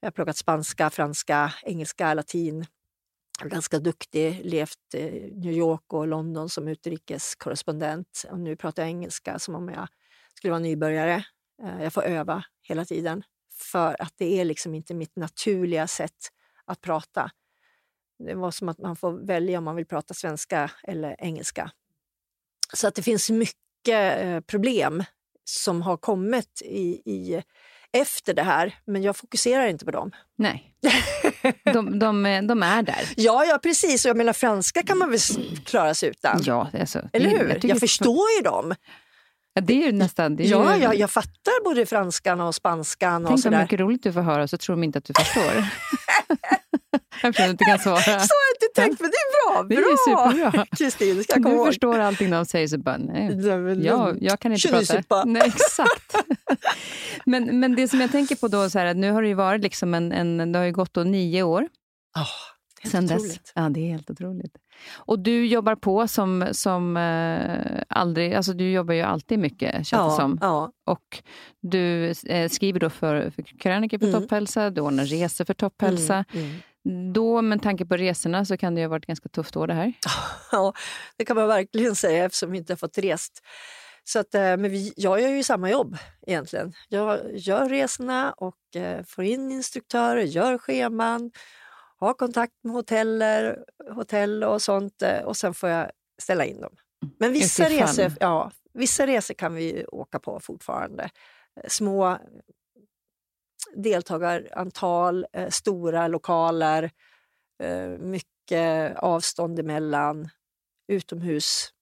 [0.00, 2.66] Jag har pluggat spanska, franska, engelska, latin
[3.48, 8.24] ganska duktig, levt i New York och London som utrikeskorrespondent.
[8.30, 9.88] Och nu pratar jag engelska som om jag
[10.34, 11.24] skulle vara nybörjare.
[11.62, 13.22] Eh, jag får öva hela tiden
[13.54, 16.28] för att det är liksom inte mitt naturliga sätt
[16.64, 17.30] att prata.
[18.18, 21.70] Det var som att man får välja om man vill prata svenska eller engelska.
[22.74, 25.04] Så att det finns mycket eh, problem
[25.44, 27.42] som har kommit i, i,
[27.92, 30.10] efter det här, men jag fokuserar inte på dem.
[30.36, 30.74] Nej,
[31.72, 33.08] de, de, de är där.
[33.16, 34.06] Ja, ja precis.
[34.06, 35.18] Jag menar, franska kan man väl
[35.64, 36.42] klara sig utan?
[36.46, 37.48] Ja, alltså, Eller hur?
[37.48, 38.74] Jag, jag förstår ju dem.
[39.54, 40.36] Ja, det är ju nästan...
[40.36, 40.82] Det är ja, ju...
[40.82, 43.24] ja, jag fattar både franskan och spanskan.
[43.24, 45.64] Tänk och så mycket roligt du får höra så tror de inte att du förstår.
[47.24, 48.00] Eftersom du inte kan svara.
[48.00, 49.62] Så har jag inte tänkt, men det är bra.
[49.62, 50.66] Det är superbra.
[50.76, 51.66] Kristin, ska jag Du ihåg.
[51.66, 53.84] förstår allting de säger, så bara nej.
[53.84, 55.24] Jag, jag kan inte prata.
[55.24, 56.16] Nej, exakt.
[57.24, 59.62] men, men det som jag tänker på då, så här, nu har det ju varit
[59.62, 61.68] liksom en, en det har ju gått då nio år.
[62.16, 63.40] Oh, Sen dess.
[63.54, 64.56] Ja, det är helt otroligt.
[64.94, 68.34] Och du jobbar på som, som eh, aldrig...
[68.34, 70.38] Alltså du jobbar ju alltid mycket, känns ja, det som.
[70.40, 70.72] Ja.
[70.86, 71.22] Och
[71.60, 74.20] du eh, skriver då för, för krönikor för mm.
[74.20, 76.24] topphälsa, du ordnar resor för topphälsa.
[76.32, 76.46] Mm,
[76.84, 77.12] mm.
[77.12, 79.66] Då, med tanke på resorna, så kan det ju ha varit ett ganska tufft år
[79.66, 79.92] det här.
[80.52, 80.72] Ja,
[81.16, 83.42] det kan man verkligen säga eftersom vi inte har fått rest.
[84.04, 86.72] Så att, eh, men vi, jag gör ju samma jobb egentligen.
[86.88, 91.30] Jag gör resorna och eh, får in instruktörer, gör scheman
[92.06, 95.90] ha kontakt med hoteller, hotell och sånt eh, och sen får jag
[96.22, 96.76] ställa in dem.
[97.18, 101.02] Men vissa resor, ja, vissa resor kan vi åka på fortfarande.
[101.02, 102.18] Eh, små
[103.74, 106.90] deltagarantal, eh, stora lokaler,
[107.98, 110.28] mycket avstånd emellan,
[110.88, 111.72] utomhus.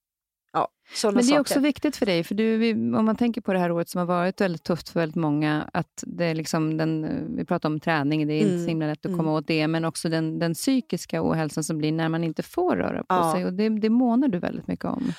[1.02, 1.40] Ja, Men det är saker.
[1.40, 4.06] också viktigt för dig, för du, om man tänker på det här året som har
[4.06, 8.26] varit väldigt tufft för väldigt många, att det är liksom den, vi pratar om träning,
[8.26, 8.52] det är mm.
[8.52, 9.34] inte så himla lätt att komma mm.
[9.34, 12.98] åt det, men också den, den psykiska ohälsan som blir när man inte får röra
[12.98, 13.32] på ja.
[13.34, 13.44] sig.
[13.44, 15.12] Och det, det månar du väldigt mycket om.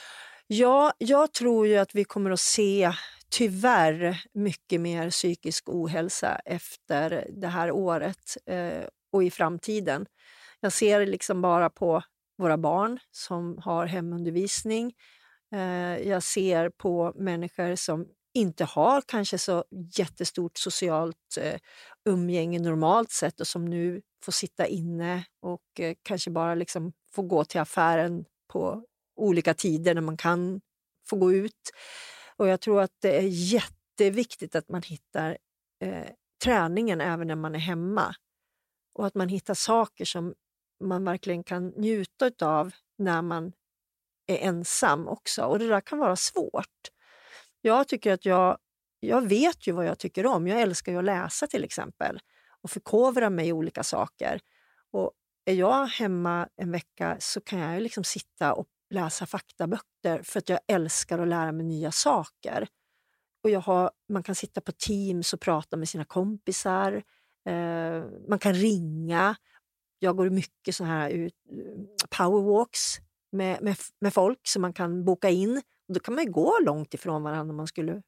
[0.48, 2.92] Ja, jag tror ju att vi kommer att se
[3.30, 10.06] tyvärr mycket mer psykisk ohälsa efter det här året eh, och i framtiden.
[10.60, 12.04] Jag ser liksom bara på
[12.38, 14.94] våra barn som har hemundervisning.
[15.54, 19.66] Eh, jag ser på människor som inte har kanske så
[19.98, 21.60] jättestort socialt eh,
[22.06, 27.24] umgänge normalt sett och som nu får sitta inne och eh, kanske bara liksom får
[27.24, 28.86] gå till affären på
[29.16, 30.62] olika tider när man kan
[31.10, 31.72] få gå ut.
[32.36, 35.38] Och jag tror att det är jätteviktigt att man hittar
[35.84, 36.08] eh,
[36.44, 38.16] träningen även när man är hemma.
[38.94, 40.34] Och att man hittar saker som
[40.84, 43.54] man verkligen kan njuta av när man
[44.28, 45.46] är ensam också.
[45.46, 46.92] Och det där kan vara svårt.
[47.62, 48.58] Jag tycker att jag,
[49.00, 50.48] jag vet ju vad jag tycker om.
[50.48, 52.20] Jag älskar ju att läsa till exempel
[52.62, 54.40] och förkovra mig i olika saker.
[54.92, 55.12] Och
[55.46, 60.50] är jag hemma en vecka så kan jag liksom sitta och läsa faktaböcker för att
[60.50, 62.68] jag älskar att lära mig nya saker.
[63.44, 67.04] Och jag har, man kan sitta på Teams och prata med sina kompisar.
[67.46, 69.36] Eh, man kan ringa.
[70.00, 71.30] Jag går mycket så här eh,
[72.18, 72.98] powerwalks
[73.32, 75.62] med, med, med folk som man kan boka in.
[75.88, 78.02] Och då kan man gå långt ifrån varandra om man skulle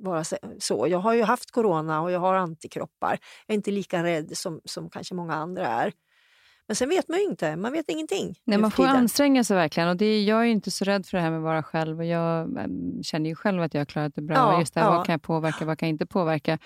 [0.00, 0.24] vara
[0.58, 0.86] så.
[0.88, 3.18] Jag har ju haft corona och jag har antikroppar.
[3.46, 5.92] Jag är inte lika rädd som, som kanske många andra är.
[6.72, 8.34] Men sen vet man ju inte, man vet ingenting.
[8.44, 9.88] Nej, man får anstränga sig verkligen.
[9.88, 11.98] Och det, jag är inte så rädd för det här med att vara själv.
[11.98, 14.36] Och jag ehm, känner ju själv att jag har klarat det bra.
[14.36, 14.96] Ja, Just det här, ja.
[14.96, 16.58] Vad kan jag påverka, vad kan jag inte påverka?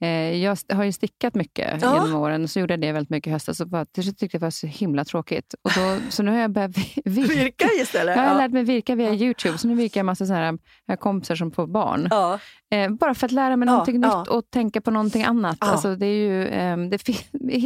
[0.00, 0.08] Eh,
[0.42, 1.94] jag har ju stickat mycket ja.
[1.94, 2.42] genom åren.
[2.42, 3.60] Och så gjorde jag det väldigt mycket i höstas.
[3.60, 5.54] Och bara, till tyckte jag det var så himla tråkigt.
[5.62, 7.00] Och då, så nu har jag börjat virka.
[7.34, 8.16] virka istället?
[8.22, 9.58] Jag har lärt mig virka via Youtube.
[9.58, 12.08] Så nu virkar jag massa såna här, jag kompisar som får barn.
[12.72, 15.56] Eh, bara för att lära mig någonting nytt och tänka på någonting annat.
[15.60, 16.98] Alltså, det är ju, eh, det,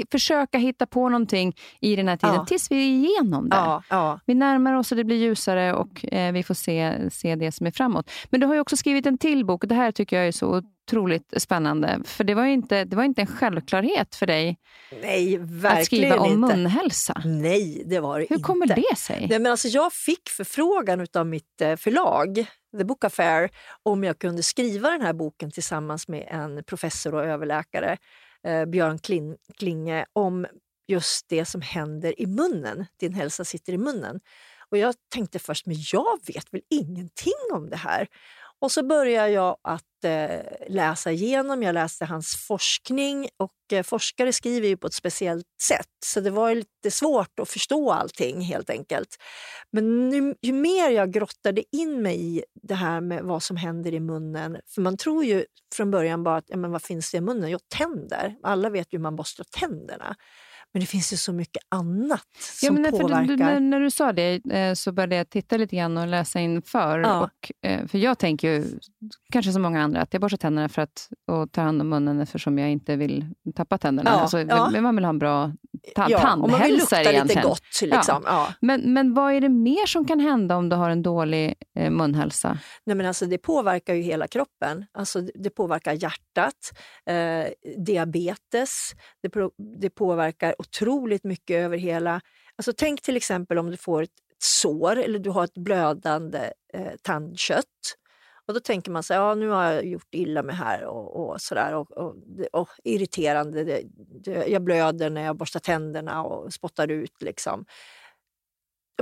[0.11, 1.57] försöka hitta på någonting
[1.87, 3.57] i den här tiden tills vi är igenom det.
[3.57, 4.21] Ja, ja.
[4.27, 7.67] Vi närmar oss och det blir ljusare och eh, vi får se, se det som
[7.67, 8.11] är framåt.
[8.31, 9.65] Men du har ju också skrivit en till bok.
[9.67, 12.01] Det här tycker jag är så otroligt spännande.
[12.05, 14.59] För det var ju inte, det var inte en självklarhet för dig
[15.03, 16.57] Nej, att skriva om inte.
[16.57, 17.23] munhälsa.
[17.25, 18.47] Nej, det var det Hur inte.
[18.47, 19.27] kommer det sig?
[19.31, 22.47] Nej, men alltså jag fick förfrågan av mitt eh, förlag,
[22.79, 23.51] The Book Affair,
[23.83, 27.97] om jag kunde skriva den här boken tillsammans med en professor och överläkare,
[28.47, 28.99] eh, Björn
[29.59, 30.47] Klinge, om
[30.89, 32.87] just det som händer i munnen.
[33.01, 34.21] Din hälsa sitter i munnen.
[34.71, 38.09] Och jag tänkte först, men jag vet väl ingenting om det här.
[38.61, 41.63] Och så började jag att eh, läsa igenom.
[41.63, 46.31] Jag läste hans forskning och eh, forskare skriver ju på ett speciellt sätt så det
[46.31, 49.17] var lite svårt att förstå allting helt enkelt.
[49.71, 53.95] Men nu, ju mer jag grottade in mig i det här med vad som händer
[53.95, 57.19] i munnen, för man tror ju från början bara att ja, men vad finns det
[57.19, 57.51] i munnen?
[57.51, 58.37] Jo, tänder.
[58.43, 60.17] Alla vet ju hur man borstar tänderna.
[60.77, 63.27] Men det finns ju så mycket annat som ja, men påverkar.
[63.27, 66.41] Du, när, när, du sa det eh, så började jag titta lite grann och läsa
[66.41, 66.99] inför.
[66.99, 67.21] Ja.
[67.21, 68.65] Och, eh, för jag tänker ju,
[69.33, 72.21] kanske som många andra, att jag borstar tänderna för att och tar hand om munnen
[72.21, 73.25] eftersom jag inte vill
[73.55, 74.11] tappa tänderna.
[74.11, 74.81] Ja, alltså, ja.
[74.81, 75.53] Man vill ha en bra
[75.95, 77.27] ta ja, tandhälsa man vill lukta egentligen.
[77.29, 77.61] lite gott.
[77.83, 78.23] Liksom.
[78.25, 78.47] Ja.
[78.49, 78.55] Ja.
[78.61, 81.91] Men, men vad är det mer som kan hända om du har en dålig eh,
[81.91, 82.59] munhälsa?
[82.85, 84.85] Nej, men alltså, det påverkar ju hela kroppen.
[84.93, 86.73] Alltså, det påverkar hjärtat,
[87.07, 92.21] eh, diabetes, det, det påverkar otroligt mycket över hela...
[92.57, 96.93] Alltså, tänk till exempel om du får ett sår eller du har ett blödande eh,
[97.03, 97.97] tandkött.
[98.47, 101.41] Och då tänker man så ja nu har jag gjort illa mig här och, och
[101.41, 101.75] sådär.
[101.75, 102.17] Och, och,
[102.53, 103.83] och, irriterande, det,
[104.25, 107.23] det, jag blöder när jag borstar tänderna och spottar ut.
[107.23, 107.65] Liksom.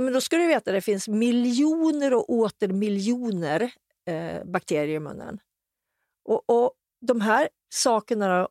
[0.01, 3.71] Men då ska du veta att det finns miljoner och åter miljoner
[4.07, 5.39] eh, bakterier i munnen.
[6.25, 8.47] Och, och de här sakerna,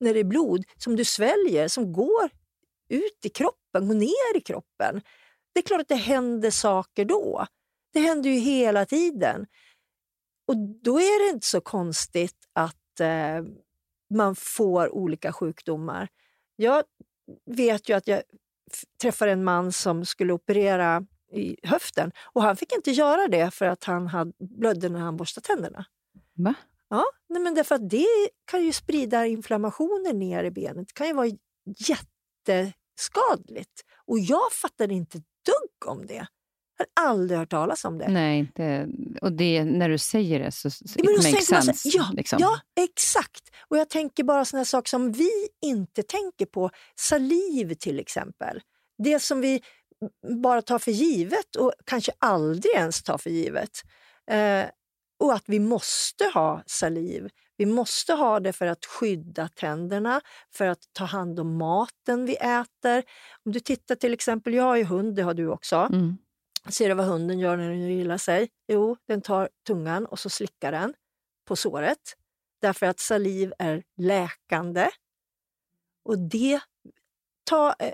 [0.00, 2.30] när det är blod, som du sväljer, som går
[2.88, 5.02] ut i kroppen, går ner i kroppen.
[5.54, 7.46] Det är klart att det händer saker då.
[7.92, 9.46] Det händer ju hela tiden.
[10.46, 13.44] Och då är det inte så konstigt att eh,
[14.14, 16.08] man får olika sjukdomar.
[16.56, 16.84] Jag
[17.46, 18.22] vet ju att jag
[19.02, 23.66] träffade en man som skulle operera i höften och han fick inte göra det för
[23.66, 25.84] att han hade blödde när han borstade tänderna.
[26.34, 26.54] Va?
[26.88, 30.86] Ja, nej men därför att det kan ju sprida inflammationer ner i benet.
[30.88, 31.30] Det kan ju vara
[32.46, 33.82] jätteskadligt.
[34.06, 36.26] Och jag fattade inte dugg om det.
[36.78, 38.08] Jag har aldrig hört talas om det.
[38.08, 38.88] Nej, det,
[39.22, 41.74] och det, när du säger det så ja, it makes sense.
[41.74, 42.38] Så, ja, liksom.
[42.40, 43.50] ja, exakt.
[43.68, 45.30] Och jag tänker bara såna saker som vi
[45.62, 46.70] inte tänker på.
[46.96, 48.60] Saliv till exempel.
[48.98, 49.62] Det som vi
[50.42, 53.70] bara tar för givet och kanske aldrig ens tar för givet.
[54.30, 54.64] Eh,
[55.18, 57.28] och att vi måste ha saliv.
[57.56, 60.20] Vi måste ha det för att skydda tänderna,
[60.54, 63.04] för att ta hand om maten vi äter.
[63.44, 65.76] Om du tittar till exempel, jag har ju hund, det har du också.
[65.76, 66.16] Mm.
[66.68, 68.48] Ser du vad hunden gör när den gillar sig?
[68.68, 70.94] Jo, den tar tungan och så slickar den
[71.48, 72.16] på såret.
[72.60, 74.90] Därför att saliv är läkande.
[76.04, 76.60] Och det...
[77.44, 77.92] Ta, eh,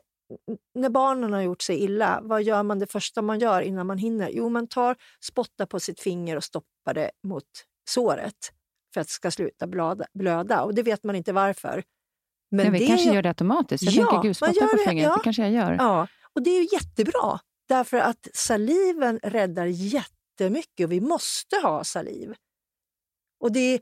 [0.74, 3.98] när barnen har gjort sig illa, vad gör man det första man gör innan man
[3.98, 4.30] hinner?
[4.32, 7.44] Jo, man tar, spottar på sitt finger och stoppar det mot
[7.88, 8.52] såret
[8.94, 9.66] för att det ska sluta
[10.14, 10.62] blöda.
[10.62, 11.82] Och det vet man inte varför.
[12.50, 13.84] Men ja, vi det kanske gör det automatiskt.
[13.84, 15.76] Jag ja, tänker, gud, spotta på fingret, ja, det kanske jag gör.
[15.78, 17.38] Ja, och det är ju jättebra.
[17.68, 22.34] Därför att saliven räddar jättemycket och vi måste ha saliv.
[23.40, 23.80] Och det,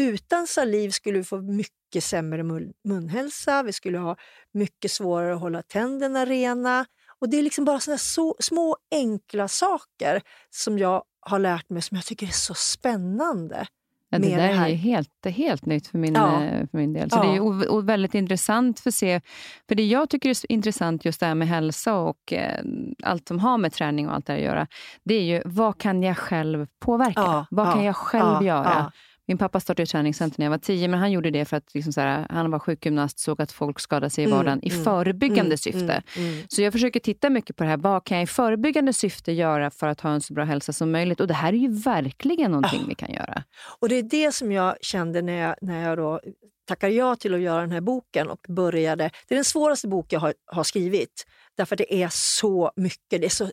[0.00, 4.16] utan saliv skulle vi få mycket sämre mun, munhälsa, vi skulle ha
[4.52, 6.86] mycket svårare att hålla tänderna rena.
[7.20, 11.82] Och Det är liksom bara såna så, små enkla saker som jag har lärt mig
[11.82, 13.66] som jag tycker är så spännande.
[14.12, 16.42] Ja, det där det är helt, helt nytt för min, ja.
[16.42, 17.10] Eh, för min del.
[17.10, 17.22] Så ja.
[17.22, 19.20] det är väldigt intressant för se.
[19.68, 22.64] För det jag tycker är intressant just det här med hälsa och eh,
[23.02, 24.66] allt som har med träning och allt det att göra,
[25.04, 27.46] det är ju vad kan jag själv påverka?
[27.50, 28.92] vad kan jag själv göra?
[29.30, 31.92] Min pappa startade träningscenter när jag var tio, men han gjorde det för att liksom
[31.92, 34.84] så här, han var sjukgymnast såg att folk skadade sig i mm, vardagen mm, i
[34.84, 36.02] förebyggande mm, syfte.
[36.16, 37.76] Mm, mm, så jag försöker titta mycket på det här.
[37.76, 40.90] Vad kan jag i förebyggande syfte göra för att ha en så bra hälsa som
[40.90, 41.20] möjligt?
[41.20, 42.88] Och det här är ju verkligen någonting oh.
[42.88, 43.42] vi kan göra.
[43.80, 46.20] Och det är det som jag kände när jag, när jag då
[46.68, 49.10] tackade ja till att göra den här boken och började.
[49.28, 51.26] Det är den svåraste bok jag har, har skrivit.
[51.56, 53.20] Därför att det är så mycket.
[53.20, 53.50] Det är så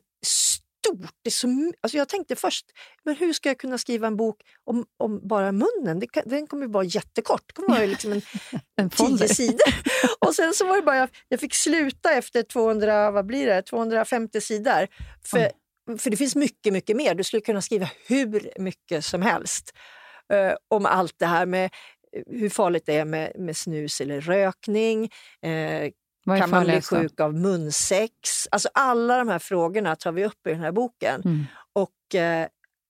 [0.86, 1.11] stort.
[1.23, 2.65] Det är så, alltså jag tänkte först,
[3.03, 5.99] men hur ska jag kunna skriva en bok om, om bara munnen?
[5.99, 7.41] Det, den kommer ju vara jättekort.
[7.47, 8.21] Det kommer vara liksom en,
[8.82, 9.73] en tio sidor.
[10.28, 14.41] Och sen så var det bara, jag fick sluta efter 200, vad blir det, 250
[14.41, 14.88] sidor.
[15.25, 15.51] För,
[15.88, 15.97] mm.
[15.97, 17.15] för det finns mycket, mycket mer.
[17.15, 19.71] Du skulle kunna skriva hur mycket som helst
[20.34, 21.69] uh, om allt det här med
[22.28, 25.09] hur farligt det är med, med snus eller rökning,
[25.41, 25.91] eh,
[26.28, 28.47] kan man bli sjuk av munsex?
[28.51, 31.21] Alltså alla de här frågorna tar vi upp i den här boken.
[31.25, 31.45] Mm.
[31.73, 32.47] Och eh,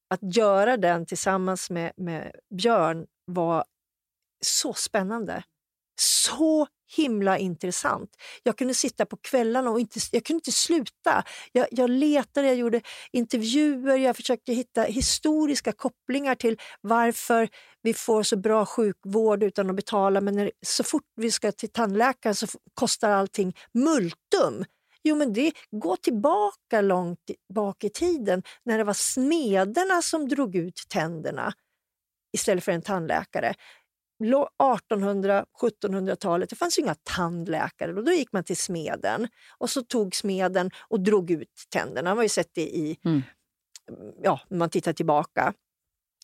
[0.10, 3.66] att göra den tillsammans med, med Björn var
[4.46, 5.44] så spännande.
[6.00, 8.10] Så himla intressant.
[8.44, 11.24] Jag kunde sitta på kvällarna och inte, jag kunde inte sluta.
[11.52, 12.82] Jag, jag letade, jag gjorde
[13.12, 17.50] intervjuer, jag försökte hitta historiska kopplingar till varför
[17.82, 21.70] vi får så bra sjukvård utan att betala men när, så fort vi ska till
[21.70, 24.66] tandläkaren så kostar allting multum.
[25.04, 27.20] Jo, men det går tillbaka långt
[27.54, 31.54] bak i tiden när det var smederna som drog ut tänderna
[32.34, 33.54] istället för en tandläkare.
[34.24, 37.94] 1800-1700-talet, det fanns inga tandläkare.
[37.94, 42.10] Då, då gick man till smeden och så tog smeden och drog ut tänderna.
[42.10, 43.24] Man har ju sett det i, mm.
[44.24, 45.54] ja, man tittar tillbaka.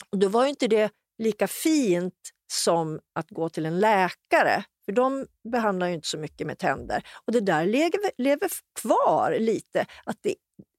[0.09, 4.63] Och då var inte det lika fint som att gå till en läkare.
[4.85, 7.03] För de behandlar ju inte så mycket med tänder.
[7.25, 8.49] Och det där lever, lever
[8.81, 9.85] kvar lite.
[10.05, 10.35] Att det,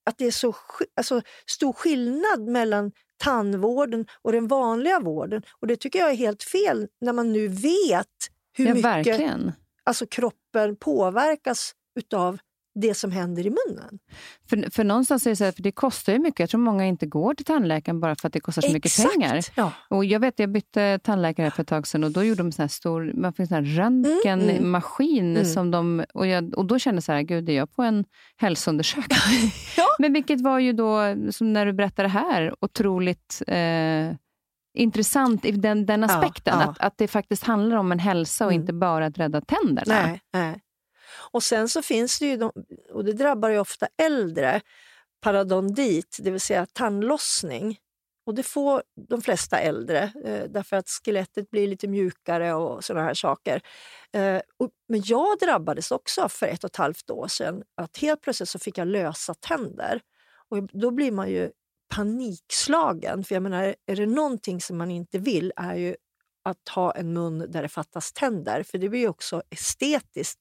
[0.07, 0.55] att det är så
[0.97, 5.43] alltså, stor skillnad mellan tandvården och den vanliga vården.
[5.61, 8.07] Och Det tycker jag är helt fel när man nu vet
[8.57, 8.85] hur ja, mycket...
[8.85, 9.53] Verkligen.
[9.85, 12.39] Alltså kroppen påverkas utav
[12.75, 13.99] det som händer i munnen.
[14.49, 16.41] För, för någonstans är det så här, för det kostar ju mycket.
[16.41, 19.21] Jag tror många inte går till tandläkaren bara för att det kostar så Exakt, mycket
[19.21, 19.41] pengar.
[19.55, 19.73] Ja.
[19.91, 22.63] Och jag vet, jag bytte tandläkare för ett tag sedan och då gjorde de sån
[22.63, 25.19] här stor man fick sån här röntgenmaskin.
[25.25, 25.45] Mm, mm.
[25.45, 28.05] Som de, och, jag, och då kände jag så här, gud, är jag på en
[28.37, 29.19] hälsoundersökning?
[29.77, 29.87] Ja.
[29.99, 31.01] Men vilket var ju då,
[31.31, 34.15] som när du berättade det här, otroligt eh,
[34.79, 36.59] intressant i den, den Ja, aspekten.
[36.61, 36.65] ja.
[36.71, 38.61] Att, att det faktiskt handlar om en hälsa och Mm.
[38.63, 40.03] inte bara att rädda tänderna.
[40.07, 40.61] Nej, nej.
[41.17, 42.53] Och sen så finns det ju, de,
[42.91, 44.61] och det drabbar ju ofta äldre,
[45.21, 47.79] parodondit, det vill säga tandlossning.
[48.27, 53.07] Och det får de flesta äldre eh, därför att skelettet blir lite mjukare och sådana
[53.07, 53.61] här saker.
[54.13, 57.63] Eh, och, men jag drabbades också för ett och ett halvt år sedan.
[57.75, 60.01] Att helt plötsligt så fick jag lösa tänder.
[60.49, 61.51] Och då blir man ju
[61.95, 63.25] panikslagen.
[63.25, 65.97] För jag menar, är det någonting som man inte vill är ju
[66.43, 68.63] att ha en mun där det fattas tänder.
[68.63, 70.41] För det blir ju också estetiskt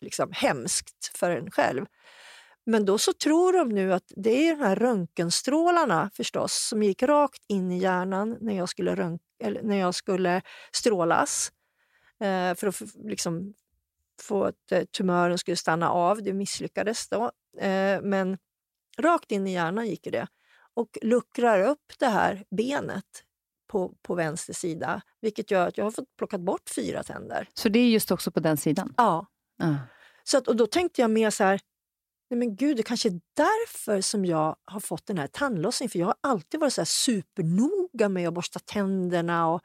[0.00, 1.86] liksom, hemskt för en själv.
[2.66, 7.02] Men då så tror de nu att det är de här röntgenstrålarna förstås som gick
[7.02, 10.42] rakt in i hjärnan när jag skulle, eller när jag skulle
[10.72, 11.52] strålas
[12.20, 13.54] eh, för att liksom,
[14.22, 16.22] få att eh, tumören skulle stanna av.
[16.22, 17.24] Det misslyckades då.
[17.60, 18.38] Eh, men
[18.98, 20.26] rakt in i hjärnan gick det
[20.74, 23.24] och luckrar upp det här benet
[23.66, 27.48] på, på vänster sida vilket gör att jag har fått plocka bort fyra tänder.
[27.54, 28.94] Så det är just också på den sidan?
[28.96, 29.26] Ja,
[30.24, 31.60] Så att, och då tänkte jag mer så här,
[32.30, 35.90] nej men gud, det kanske är därför som jag har fått den här tandlossningen.
[35.90, 39.60] För jag har alltid varit så här supernoga med att borsta tänderna och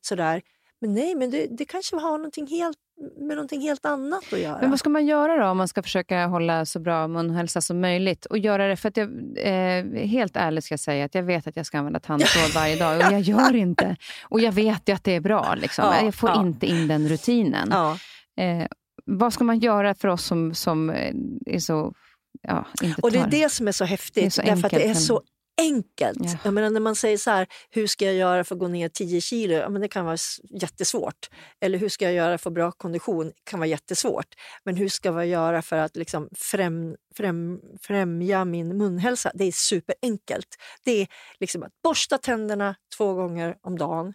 [0.00, 0.42] sådär.
[0.80, 2.78] Men nej, men det, det kanske har någonting helt,
[3.18, 4.58] med någonting helt annat att göra.
[4.60, 7.80] Men vad ska man göra då om man ska försöka hålla så bra munhälsa som
[7.80, 8.26] möjligt?
[8.26, 11.46] Och göra det, för att jag, eh, helt ärligt ska jag säga att jag vet
[11.46, 13.96] att jag ska använda tandtråd varje dag och jag gör inte.
[14.22, 15.54] Och jag vet ju att det är bra.
[15.54, 15.84] Liksom.
[15.84, 16.40] Ja, jag får ja.
[16.40, 17.68] inte in den rutinen.
[17.70, 17.98] ja.
[18.36, 18.66] Eh,
[19.04, 21.14] vad ska man göra för oss som, som eh,
[21.46, 21.94] är så...
[22.42, 24.72] Ja, inte Och det är tar- det som är så häftigt, är så därför att
[24.72, 25.22] det är så
[25.60, 26.18] enkelt.
[26.24, 26.38] Ja.
[26.44, 28.88] Jag menar, när man säger så här, hur ska jag göra för att gå ner
[28.88, 29.54] 10 kilo?
[29.54, 30.16] Ja, men det kan vara
[30.60, 31.30] jättesvårt.
[31.60, 33.26] Eller hur ska jag göra för att bra kondition?
[33.26, 34.26] Det kan vara jättesvårt.
[34.64, 39.30] Men hur ska jag göra för att liksom främ, främ, främja min munhälsa?
[39.34, 40.48] Det är superenkelt.
[40.84, 41.08] Det är
[41.40, 44.14] liksom att borsta tänderna två gånger om dagen.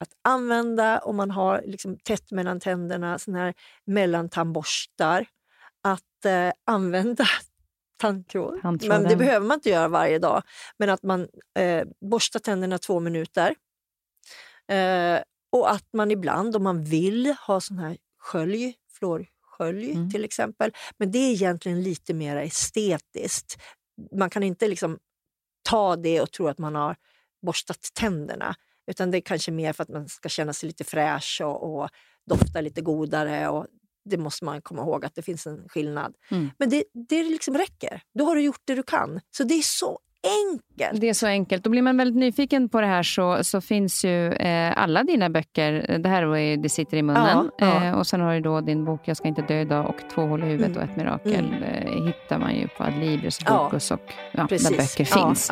[0.00, 5.26] Att använda, om man har liksom tätt mellan tänderna, såna här mellantandborstar.
[5.82, 7.24] Att eh, använda
[8.00, 8.60] tandtråd.
[8.88, 10.42] Men det behöver man inte göra varje dag.
[10.78, 11.28] Men att man
[11.58, 13.54] eh, borstar tänderna två minuter.
[14.68, 15.20] Eh,
[15.52, 20.10] och att man ibland, om man vill, ha sån här skölj, fluorskölj Mm.
[20.10, 20.72] till exempel.
[20.98, 23.56] Men det är egentligen lite mer estetiskt.
[24.12, 24.98] Man kan inte liksom
[25.62, 26.96] ta det och tro att man har
[27.42, 28.54] borstat tänderna.
[28.88, 31.88] Utan det är kanske mer för att man ska känna sig lite fräsch och, och
[32.30, 33.48] dofta lite godare.
[33.48, 33.66] Och
[34.04, 36.14] det måste man komma ihåg att det finns en skillnad.
[36.30, 36.50] Mm.
[36.58, 38.00] Men det, det liksom räcker.
[38.18, 39.20] Då har du gjort det du kan.
[39.36, 39.98] Så det är så
[40.52, 41.00] enkelt.
[41.00, 41.66] Det är så enkelt.
[41.66, 45.30] Och blir man väldigt nyfiken på det här så, så finns ju eh, alla dina
[45.30, 45.98] böcker.
[45.98, 47.50] Det här är ju Det sitter i munnen.
[47.58, 47.84] Ja, ja.
[47.84, 50.22] Eh, och sen har du då din bok Jag ska inte dö idag och Två
[50.22, 50.82] hål i huvudet Mm.
[50.82, 51.46] och ett mirakel.
[51.54, 51.62] Mm.
[51.62, 55.50] Eh, hittar man ju på Adlibris Ja, Bokus och ja, där böcker Ja, finns.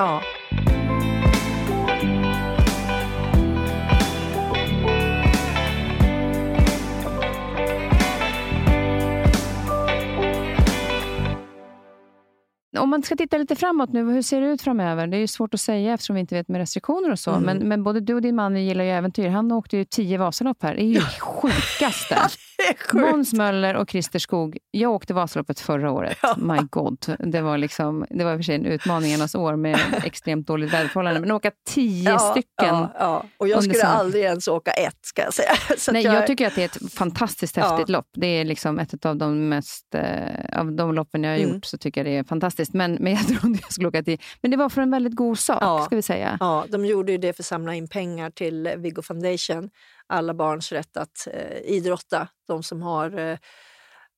[12.79, 15.07] Om man ska titta lite framåt nu, hur ser det ut framöver?
[15.07, 17.31] Det är ju svårt att säga eftersom vi inte vet med restriktioner och så.
[17.31, 17.43] Mm.
[17.45, 19.29] Men, men både du och din man gillar ju äventyr.
[19.29, 20.75] Han åkte ju tio Vasalopp här.
[20.75, 22.19] Det är ju sjukaste.
[22.93, 24.59] Måns Möller och Christer Skog.
[24.71, 26.19] Jag åkte Vasaloppet förra året.
[26.23, 26.37] Ja.
[26.37, 27.17] My God.
[27.19, 30.73] Det var, liksom, det var i och för sig en utmaningarnas år med extremt dåligt
[30.73, 31.21] väderförhållande.
[31.21, 32.47] Men åka tio Ja, stycken.
[32.59, 33.25] Ja, ja.
[33.39, 34.01] Och jag skulle sommaren.
[34.01, 35.49] aldrig ens åka ett, ska jag säga.
[35.79, 38.09] Så Nej, jag tycker att det är ett fantastiskt häftigt lopp.
[38.17, 41.55] Det är liksom ett av de mest eh, av de loppen jag har Mm.
[41.55, 42.66] gjort så tycker jag det är fantastiskt.
[42.73, 44.21] Men, men jag tror inte jag skulle åka till.
[44.43, 45.85] Men det var för en väldigt god sak, Ja.
[45.85, 46.37] ska vi säga.
[46.41, 49.71] Ja, de gjorde ju det för att samla in pengar till Viggo Foundation.
[50.07, 52.29] Alla barns rätt att eh, idrotta.
[52.49, 53.39] De som har eh,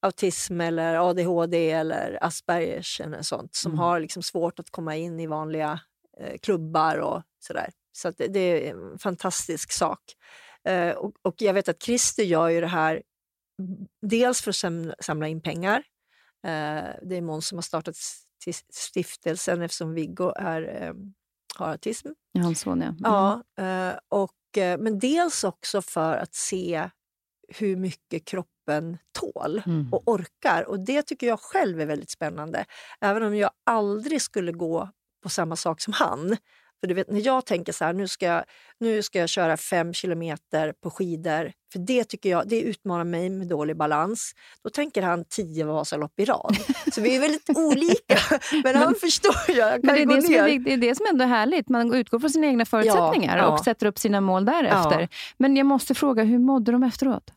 [0.03, 3.55] autism eller ADHD eller Aspergers eller sånt.
[3.55, 3.79] Som Mm.
[3.79, 5.81] har liksom svårt att komma in i vanliga
[6.21, 7.71] eh, klubbar och sådär.
[7.93, 10.01] Så det, det är en fantastisk sak.
[10.69, 13.03] Eh, och, och jag vet att Christer gör ju det här
[14.07, 15.77] dels för att sam- samla in pengar.
[16.47, 17.97] Eh, det är Måns som har startat
[18.47, 20.95] sti- stiftelsen eftersom Viggo är, eh,
[21.59, 22.09] har autism.
[22.33, 22.87] Ja, Hans son, ja.
[22.87, 22.99] Mm.
[23.03, 23.43] Ja,
[23.91, 26.91] eh, och, eh, men dels också för att se
[27.49, 29.93] hur mycket kroppen tål Mm.
[29.93, 30.63] och orkar.
[30.69, 32.65] Och Det tycker jag själv är väldigt spännande.
[33.01, 34.91] Även om jag aldrig skulle gå
[35.23, 36.37] på samma sak som han.
[36.81, 38.45] För du vet, när jag tänker så här, nu ska jag,
[38.81, 43.31] nu ska jag köra fem kilometer på skidor, för det tycker jag det utmanar mig
[43.31, 44.33] med dålig balans.
[44.65, 46.57] Då tänker han tio Vasalopp i rad.
[46.93, 48.19] Så vi är väldigt olika.
[48.53, 49.55] Men, men han förstår ju.
[49.55, 51.69] Jag men det, är det, som är, det är det som ändå är härligt.
[51.69, 53.49] Man utgår från sina egna förutsättningar ja, ja.
[53.53, 55.01] och sätter upp sina mål därefter.
[55.01, 55.09] Ja.
[55.37, 57.31] Men jag måste fråga, hur mådde de efteråt?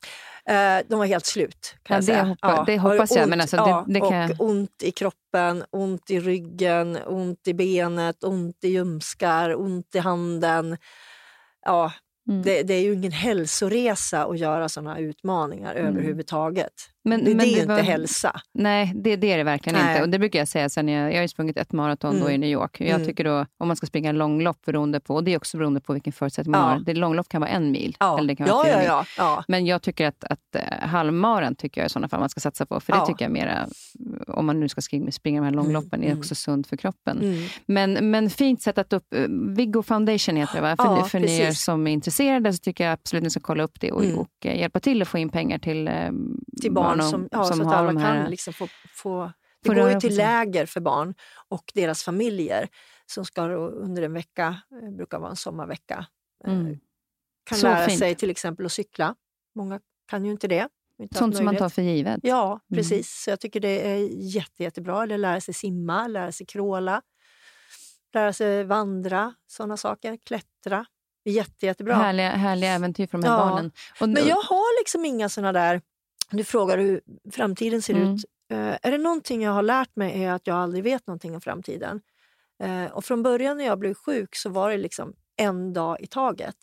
[0.46, 1.76] Eh, de var helt slut.
[1.84, 2.64] Kan ja, det, hoppa, ja.
[2.68, 3.30] det hoppas jag.
[3.30, 4.32] men alltså, ja, det, det kan...
[4.32, 10.00] och ont i kroppen, ont i ryggen, ont i benet, ont i ljumskar, ont i
[10.00, 10.78] handen.
[11.66, 11.92] Ja,
[12.30, 12.42] Mm.
[12.42, 15.88] Det, det, är ju ingen hälsoresa att göra såna utmaningar mm.
[15.88, 16.74] överhuvudtaget.
[17.04, 18.42] Men, det, men det är ju var, inte hälsa.
[18.54, 19.92] Nej, det, det är det verkligen nej.
[19.92, 20.04] inte.
[20.04, 22.24] Och Det brukar jag säga sen jag, jag har sprungit ett maraton mm.
[22.24, 22.82] då i New York.
[22.82, 23.08] Jag mm.
[23.08, 25.94] tycker då, om man ska springa långlopp, beroende på, och det är också beroende på
[25.94, 26.68] vilken förutsättning man ja.
[26.68, 26.80] har.
[26.80, 28.18] Det långlopp kan vara en mil, ja.
[28.18, 29.44] eller det kan vara ja, ja, mil.
[29.48, 32.66] Men jag tycker att, att uh, halvmaran tycker jag i sådana fall man ska satsa
[32.66, 32.80] på.
[32.80, 33.68] För det tycker jag mera,
[34.28, 36.12] om man nu ska springa, springa de här mm, långloppen, mm.
[36.12, 37.18] är också sunt för kroppen.
[37.22, 37.44] Mm.
[37.66, 39.06] Men, men fint sättat upp.
[39.16, 40.76] Uh, Viggo Foundation heter det va?
[40.78, 43.64] För, för ni er som är intresserade så tycker jag absolut att ni ska kolla
[43.64, 45.90] upp det och, och uh, hjälpa till att få in pengar till,
[46.62, 48.22] till barn, barn som, som har alla här...
[48.22, 49.32] kan liksom få, få...
[49.64, 51.14] Det går ju till läger för barn
[51.50, 52.68] och deras familjer
[53.06, 56.06] som ska under en vecka, eh, brukar vara en sommarvecka,
[56.46, 56.80] eh, mm.
[57.44, 58.00] kan Så lära fint.
[58.00, 59.16] sig till exempel att cykla.
[59.56, 60.68] Många kan ju inte det.
[61.02, 62.20] Inte Sånt som man tar för givet.
[62.24, 62.78] Ja, mm.
[62.78, 62.92] precis.
[62.92, 63.04] Mm.
[63.04, 65.04] Så jag tycker det är jätte, jättebra.
[65.04, 67.02] Eller lära sig simma, lära sig kråla,
[68.14, 70.18] lära sig vandra, sådana saker.
[70.26, 70.86] Klättra.
[71.24, 71.96] Jätte, jättebra.
[71.96, 73.50] Härliga, härliga äventyr för de här ja.
[73.50, 73.72] barnen.
[74.02, 75.82] Och, Men jag har liksom inga såna där
[76.38, 77.02] du frågar hur
[77.32, 78.14] framtiden ser mm.
[78.14, 78.26] ut.
[78.54, 81.42] Uh, är det någonting jag har lärt mig är att jag aldrig vet någonting om
[81.42, 82.02] framtiden.
[82.64, 86.08] Uh, och från början när jag blev sjuk så var det liksom en dag i
[86.08, 86.58] taget.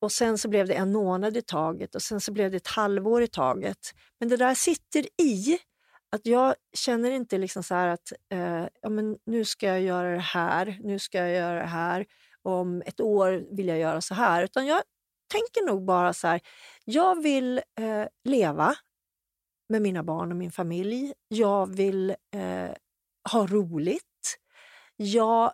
[0.00, 2.66] Och sen så blev det en månad i taget och sen så blev det ett
[2.66, 3.78] halvår i taget.
[4.20, 5.58] Men det där sitter i.
[6.14, 10.18] Att jag känner inte liksom så att uh, ja, men nu ska jag göra det
[10.18, 12.06] här, nu ska jag göra det här.
[12.42, 14.44] Om ett år vill jag göra så här.
[14.44, 14.82] Utan jag
[15.32, 16.40] tänker nog bara så här,
[16.84, 18.74] jag vill eh, leva
[19.68, 21.12] med mina barn och min familj.
[21.28, 22.70] Jag vill eh,
[23.32, 24.38] ha roligt.
[24.96, 25.52] Jag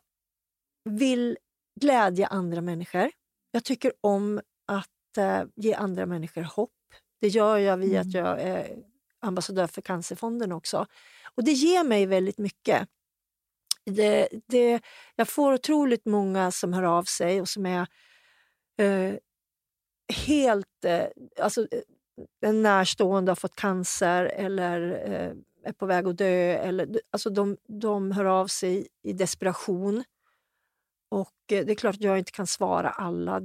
[0.85, 1.39] vill
[1.81, 3.11] glädja andra människor.
[3.51, 6.71] Jag tycker om att eh, ge andra människor hopp.
[7.21, 8.09] Det gör jag via mm.
[8.09, 8.77] att jag är
[9.21, 10.87] ambassadör för Cancerfonden också.
[11.35, 12.89] Och det ger mig väldigt mycket.
[13.85, 14.81] Det, det,
[15.17, 17.87] jag får otroligt många som hör av sig och som är
[18.79, 19.15] eh,
[20.09, 20.85] helt...
[20.85, 21.07] Eh,
[21.41, 21.81] alltså, eh,
[22.41, 25.33] en närstående har fått cancer eller eh,
[25.65, 26.53] är på väg att dö.
[26.53, 30.05] Eller, alltså de, de hör av sig i desperation.
[31.11, 33.43] Och eh, Det är klart att jag inte kan svara alla.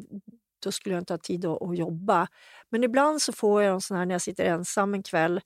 [0.63, 2.27] Då skulle jag inte ha tid att, att jobba.
[2.69, 5.41] Men ibland så får jag en sån här när jag sitter ensam en kväll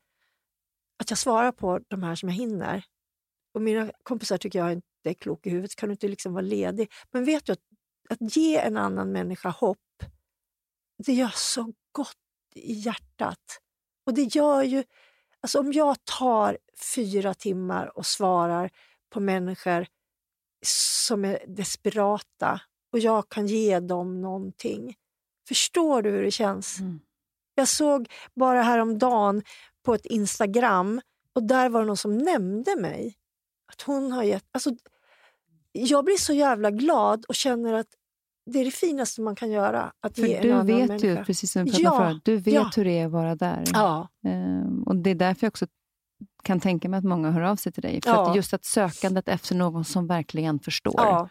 [1.00, 2.84] att jag svarar på de här som jag hinner.
[3.54, 5.76] Och Mina kompisar tycker jag inte är klok i huvudet.
[5.76, 6.92] Kan du inte liksom vara ledig?
[7.12, 7.60] Men vet du att,
[8.10, 9.78] att ge en annan människa hopp
[10.98, 12.18] det gör så gott
[12.56, 13.62] i hjärtat.
[14.06, 14.84] Och det gör ju...
[15.42, 16.58] Alltså om jag tar
[16.96, 18.70] fyra timmar och svarar
[19.10, 19.88] på människor
[20.66, 24.96] som är desperata och jag kan ge dem någonting.
[25.48, 26.80] Förstår du hur det känns?
[26.80, 27.00] Mm.
[27.56, 29.44] Jag såg bara häromdagen
[29.84, 31.02] på ett Instagram
[31.34, 33.16] och där var det någon som nämnde mig.
[33.72, 34.46] Att hon har gett...
[34.52, 34.72] Alltså,
[35.72, 37.88] jag blir så jävla glad och känner att
[38.48, 39.92] det är det finaste man kan göra.
[40.02, 41.08] Att För ge du en vet människa.
[41.08, 42.72] ju, precis som vi pratade ja, förut, du vet ja.
[42.76, 43.64] hur det är att vara där.
[43.74, 44.08] Ja.
[44.28, 45.68] Ehm, och Det är därför jag också
[46.44, 48.02] kan tänka mig att många hör av sig till dig.
[48.04, 48.30] För ja.
[48.30, 50.96] att just att sökandet efter någon som verkligen förstår.
[50.98, 51.30] Ja.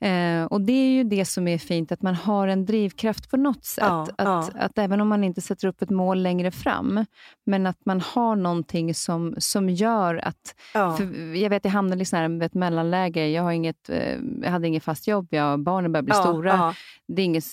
[0.00, 3.36] Eh, och Det är ju det som är fint, att man har en drivkraft på
[3.36, 3.84] något sätt.
[3.84, 4.50] Ja, att, ja.
[4.54, 7.04] att, även om man inte sätter upp ett mål längre fram,
[7.46, 10.54] men att man har någonting som, som gör att...
[10.74, 10.98] Ja.
[11.34, 13.28] jag vet, jag hamnade i ett mellanläge.
[13.28, 16.74] Jag, har inget, eh, jag hade inget fast jobb, jag, barnen börjar bli stora.
[17.08, 17.44] Det är inget,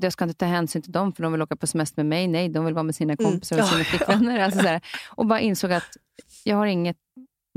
[0.00, 2.28] jag ska inte ta hänsyn till dem, för de vill åka på semester med mig.
[2.28, 3.30] Nej, de vill vara med sina mm.
[3.30, 4.38] kompisar och sina flickvänner.
[4.40, 5.96] Alltså, så och bara insåg att
[6.44, 6.96] jag har inget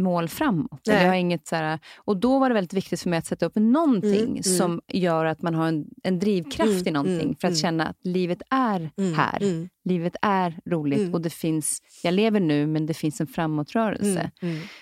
[0.03, 0.81] mål framåt.
[0.83, 3.45] Jag har inget så här, och då var det väldigt viktigt för mig att sätta
[3.45, 4.43] upp någonting mm, mm.
[4.43, 7.61] som gör att man har en, en drivkraft mm, i någonting mm, för att mm.
[7.61, 9.67] känna att livet är mm, här.
[9.83, 14.31] Livet är roligt och det finns, jag lever nu men det finns en framåtrörelse.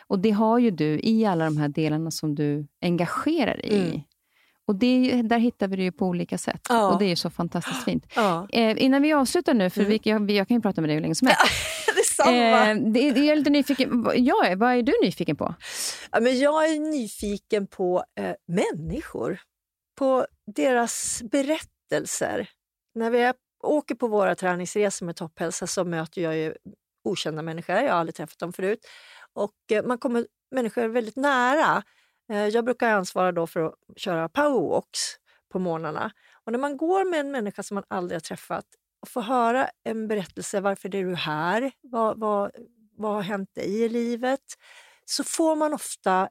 [0.08, 4.04] Och det har ju du i alla de här delarna som du engagerar i.
[4.70, 6.62] Och det, där hittar vi det ju på olika sätt.
[6.70, 6.94] Ja.
[6.94, 8.06] Och Det är så fantastiskt fint.
[8.16, 8.48] Ja.
[8.52, 11.02] Eh, innan vi avslutar nu, för vi, jag, jag, kan ju prata med dig hur
[11.02, 11.44] länge som helst.
[11.96, 12.70] Detsamma.
[12.70, 14.08] Eh, det, jag är lite nyfiken.
[14.16, 15.56] Ja, vad är du nyfiken på?
[16.12, 19.40] Ja, men jag är nyfiken på eh, människor.
[19.98, 20.26] På
[20.56, 22.50] deras berättelser.
[22.96, 23.34] När vi
[23.64, 26.54] åker på våra träningsresor med Topphälsa så möter jag ju
[27.04, 27.76] okända människor.
[27.76, 28.80] Jag har aldrig träffat dem förut.
[29.34, 30.26] Och eh, Man kommer
[30.56, 31.84] människor väldigt nära
[32.30, 35.00] Eh, jag brukar ansvara då för att köra powerwalks
[35.50, 36.12] på morgnarna.
[36.46, 38.66] Och när man går med en människa som man aldrig har träffat
[39.02, 41.72] och får höra en berättelse, varför är du här?
[41.82, 42.52] Vad, vad,
[42.98, 44.44] vad har hänt dig i livet?
[45.06, 46.30] Så får man ofta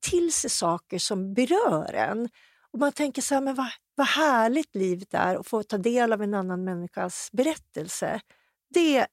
[0.00, 2.28] till sig saker som berör en.
[2.72, 6.12] Och man tänker så här, men vad, vad härligt livet är att få ta del
[6.12, 8.20] av en annan människas berättelse.
[8.70, 9.06] Det, eh,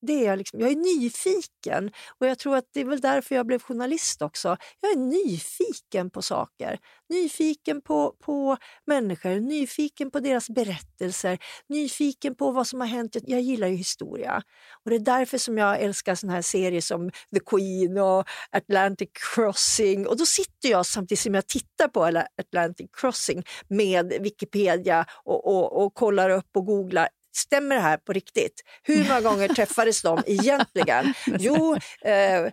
[0.00, 3.46] det är liksom, jag är nyfiken och jag tror att det är väl därför jag
[3.46, 4.56] blev journalist också.
[4.80, 6.78] Jag är nyfiken på saker.
[7.08, 8.56] Nyfiken på, på
[8.86, 11.38] människor, nyfiken på deras berättelser,
[11.68, 13.16] nyfiken på vad som har hänt.
[13.22, 14.42] Jag gillar ju historia.
[14.84, 19.08] Och Det är därför som jag älskar såna här serier som The Queen och Atlantic
[19.34, 20.06] Crossing.
[20.06, 22.04] Och Då sitter jag samtidigt som jag tittar på
[22.40, 28.12] Atlantic Crossing med Wikipedia och, och, och kollar upp och googlar stämmer det här på
[28.12, 28.60] riktigt?
[28.82, 31.14] Hur många gånger träffades de egentligen?
[31.38, 32.48] Jo, eh, eh,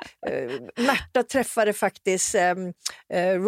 [0.77, 2.49] Märta träffade faktiskt eh,
[3.13, 3.39] eh,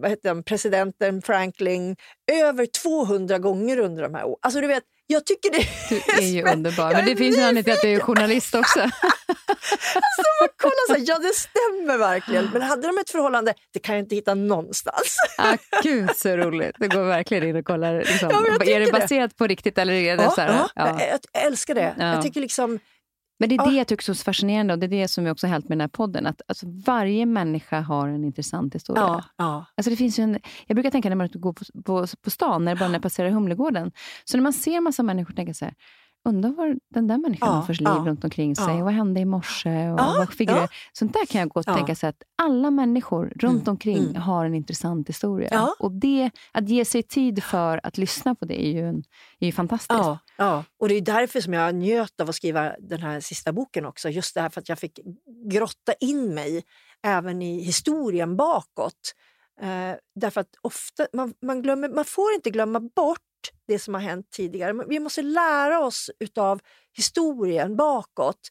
[0.00, 1.96] vad heter han, presidenten Franklin
[2.32, 4.38] över 200 gånger under de här åren.
[4.42, 7.64] Alltså, du vet, jag tycker det Du är ju underbar, men det finns ju anledning
[7.64, 8.80] till att du är journalist också.
[8.80, 10.22] alltså,
[10.56, 12.50] kolla så här, ja, det stämmer verkligen.
[12.52, 15.16] Men hade de ett förhållande, det kan jag inte hitta någonstans.
[15.38, 16.76] ah, Gud så roligt.
[16.78, 17.98] Det går verkligen in och kollar.
[17.98, 18.28] Liksom.
[18.30, 19.36] Ja, är det baserat det.
[19.36, 21.00] på riktigt eller är det ja, så här, ja.
[21.00, 21.94] Jag, jag älskar det.
[21.98, 22.78] Jag tycker liksom
[23.40, 25.32] men det är det jag tycker är så fascinerande och det är det som jag
[25.32, 26.26] också har hällt med den här podden.
[26.26, 29.02] Att alltså, varje människa har en intressant historia.
[29.02, 29.66] Ja, ja.
[29.74, 32.76] Alltså, det finns en, jag brukar tänka när man går på, på, på stan, när,
[32.76, 33.92] bara när jag passerar Humlegården.
[34.24, 35.74] Så när man ser massa människor tänker så här,
[36.24, 38.76] undrar vad den där människan ja, har för liv ja, runt omkring sig.
[38.78, 38.84] Ja.
[38.84, 39.90] Vad hände i morse?
[39.90, 40.68] Och ja, vad ja.
[40.92, 44.22] Sånt där kan jag gå och tänka så att alla människor runt mm, omkring mm.
[44.22, 45.68] har en intressant historia.
[45.78, 49.02] Och det, att ge sig tid för att lyssna på det är ju, en,
[49.38, 49.98] är ju fantastiskt.
[49.98, 53.52] Ja, ja, och det är därför som jag njöt av att skriva den här sista
[53.52, 54.08] boken också.
[54.08, 54.98] Just det här för att jag fick
[55.50, 56.62] grotta in mig
[57.02, 59.14] även i historien bakåt.
[59.60, 63.20] Eh, därför att ofta, man, man, glömmer, man får inte glömma bort
[63.68, 64.84] det som har hänt tidigare.
[64.88, 66.60] Vi måste lära oss av
[66.96, 68.48] historien bakåt.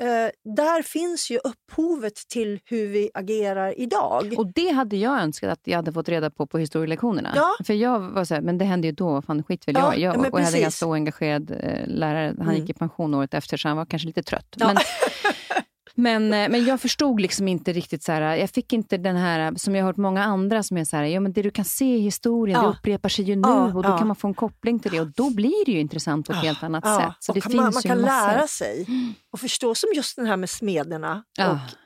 [0.00, 0.06] Eh,
[0.54, 4.34] där finns ju upphovet till hur vi agerar idag.
[4.38, 7.32] Och det hade jag önskat att jag hade fått reda på på historielektionerna.
[7.36, 7.56] Ja.
[7.64, 10.14] För jag var så här, men det hände ju då, fan skit väl ja, jag.
[10.14, 12.34] jag och jag hade en ganska oengagerad eh, lärare.
[12.38, 12.60] Han mm.
[12.60, 14.56] gick i pension året efter så han var kanske lite trött.
[14.56, 14.66] Ja.
[14.66, 14.76] Men,
[15.94, 19.54] Men, eh, men jag förstod liksom inte riktigt, så här, jag fick inte den här,
[19.56, 21.64] som jag har hört många andra som är så här, ja, men det du kan
[21.64, 22.66] se i historien, ja.
[22.66, 23.98] det upprepar sig ju nu ja, och då ja.
[23.98, 26.38] kan man få en koppling till det och då blir det ju intressant på ett
[26.38, 27.14] helt annat sätt.
[27.20, 28.86] Så det finns man, man kan lära sig
[29.32, 31.24] och förstå, som just den här med smederna.
[31.38, 31.81] Och.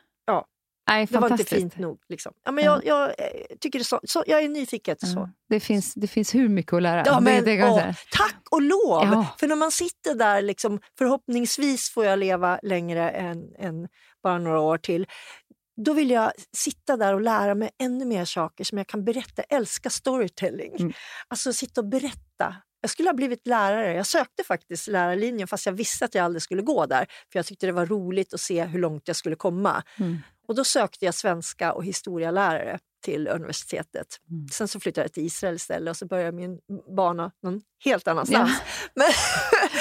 [0.88, 2.00] Nej, det var inte fint nog.
[2.08, 2.32] Liksom.
[2.44, 4.96] Ja, men jag, jag, eh, tycker så, så, jag är nyfiken.
[4.98, 5.30] Så.
[5.48, 7.02] Det, finns, det finns hur mycket att lära.
[7.06, 7.80] Ja, men, det, det och,
[8.12, 9.02] tack och lov!
[9.02, 9.26] Ja.
[9.38, 13.88] För när man sitter där, liksom, förhoppningsvis får jag leva längre än, än
[14.22, 15.06] bara några år till.
[15.84, 19.42] Då vill jag sitta där och lära mig ännu mer saker som jag kan berätta.
[19.48, 20.76] Jag älskar storytelling.
[20.78, 20.92] Mm.
[21.28, 22.56] Alltså sitta och berätta.
[22.80, 23.94] Jag skulle ha blivit lärare.
[23.94, 27.06] Jag sökte faktiskt lärarlinjen fast jag visste att jag aldrig skulle gå där.
[27.32, 29.82] För Jag tyckte det var roligt att se hur långt jag skulle komma.
[29.98, 30.18] Mm.
[30.48, 34.06] Och Då sökte jag svenska och historielärare till universitetet.
[34.30, 34.48] Mm.
[34.48, 36.58] Sen så flyttade jag till Israel istället och så började min
[36.96, 38.50] bana någon helt annanstans.
[38.50, 38.64] Ja.
[38.94, 39.12] Men,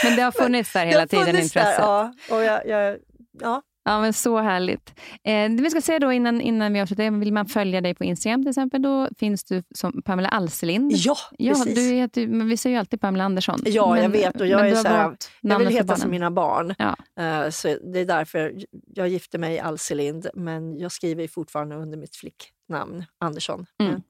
[0.03, 1.53] men det har funnits där hela tiden, intresset?
[1.53, 2.97] Där, ja, och jag, jag,
[3.41, 4.93] ja, Ja, men så härligt.
[5.23, 8.03] Eh, det vi ska säga då innan, innan vi avslutar, vill man följa dig på
[8.03, 10.91] Instagram till exempel, då finns du som Pamela Alselind.
[10.95, 11.67] Ja, precis.
[11.67, 13.59] Ja, du heter, men vi säger ju alltid Pamela Andersson.
[13.65, 14.41] Ja, men, jag vet.
[14.41, 16.75] Och jag, är så här, jag vill heta som mina barn.
[16.77, 16.95] Ja.
[17.19, 18.55] Uh, så det är därför
[18.95, 23.65] jag gifte mig Alselind, men jag skriver fortfarande under mitt flicknamn Andersson.
[23.83, 24.01] Mm.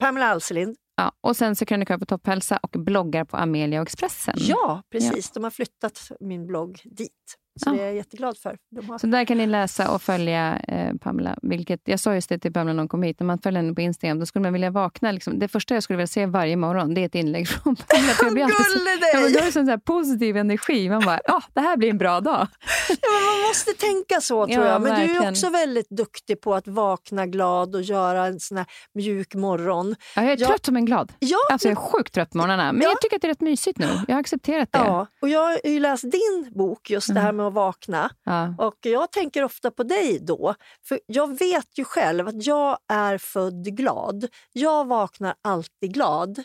[0.00, 0.76] Pamela Alselind.
[0.96, 4.34] Ja, och sen så krönikör på Topphälsa och bloggar på Amelia och Expressen.
[4.38, 5.26] Ja, precis.
[5.28, 5.30] Ja.
[5.34, 7.38] De har flyttat min blogg dit.
[7.60, 7.72] Så ja.
[7.72, 8.56] det är jag jätteglad för.
[8.88, 8.98] Har...
[8.98, 11.38] Så där kan ni läsa och följa eh, Pamela.
[11.42, 13.20] Vilket, jag sa just det till Pamela när hon kom hit.
[13.20, 15.12] När man följer henne på Instagram då skulle man vilja vakna.
[15.12, 18.12] Liksom, det första jag skulle vilja se varje morgon det är ett inlägg från Pamela.
[18.12, 18.78] För jag blir alltid så,
[19.12, 20.88] ja, men då är det sån så positiv energi.
[20.88, 22.46] Man bara, ja, det här blir en bra dag.
[22.88, 22.96] ja,
[23.30, 24.82] man måste tänka så tror ja, jag.
[24.82, 25.22] Men verkligen.
[25.22, 29.34] du är också väldigt duktig på att vakna glad och göra en sån här mjuk
[29.34, 29.96] morgon.
[30.16, 31.12] Ja, jag är trött som en glad.
[31.18, 32.72] Ja, alltså, jag är sjukt trött på morgnarna.
[32.72, 33.88] Men jag tycker att det är rätt mysigt nu.
[34.08, 34.78] Jag har accepterat det.
[34.78, 37.14] Ja, och jag har ju läst din bok, just mm.
[37.14, 38.10] det här med att vakna.
[38.24, 38.54] Ja.
[38.58, 40.54] Och jag tänker ofta på dig då.
[40.84, 44.28] För jag vet ju själv att jag är född glad.
[44.52, 46.42] Jag vaknar alltid glad.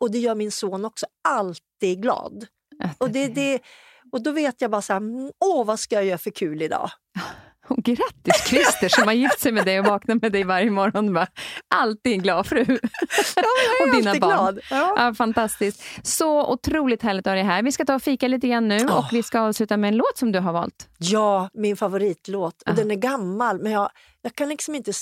[0.00, 1.06] Och det gör min son också.
[1.28, 2.46] Alltid glad.
[2.98, 3.60] Och, det, det,
[4.12, 6.62] och då vet jag bara så här, mm, åh vad ska jag göra för kul
[6.62, 6.90] idag?
[7.72, 11.14] Och grattis Christer som har gift sig med dig och vaknar med dig varje morgon.
[11.14, 11.26] Bara,
[11.74, 12.64] alltid en glad fru.
[13.36, 13.42] Ja,
[13.82, 14.30] och dina barn.
[14.30, 14.60] Glad.
[14.70, 14.94] Ja.
[14.96, 15.14] ja.
[15.14, 15.82] fantastiskt.
[16.02, 17.62] Så otroligt härligt att ha dig här.
[17.62, 18.98] Vi ska ta och fika lite grann nu oh.
[18.98, 20.88] och vi ska avsluta med en låt som du har valt.
[20.98, 22.62] Ja, min favoritlåt.
[22.68, 23.90] Och Den är gammal men jag,
[24.22, 24.92] jag kan liksom inte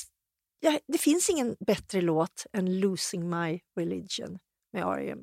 [0.61, 4.39] jag, det finns ingen bättre låt än Losing My Religion
[4.73, 5.19] med R.E.M.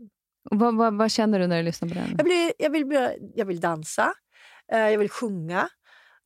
[0.51, 2.15] Vad, vad, vad, känner du när du lyssnar på den?
[2.17, 4.13] Jag, blir, jag, vill, jag vill dansa,
[4.71, 5.69] eh, jag vill sjunga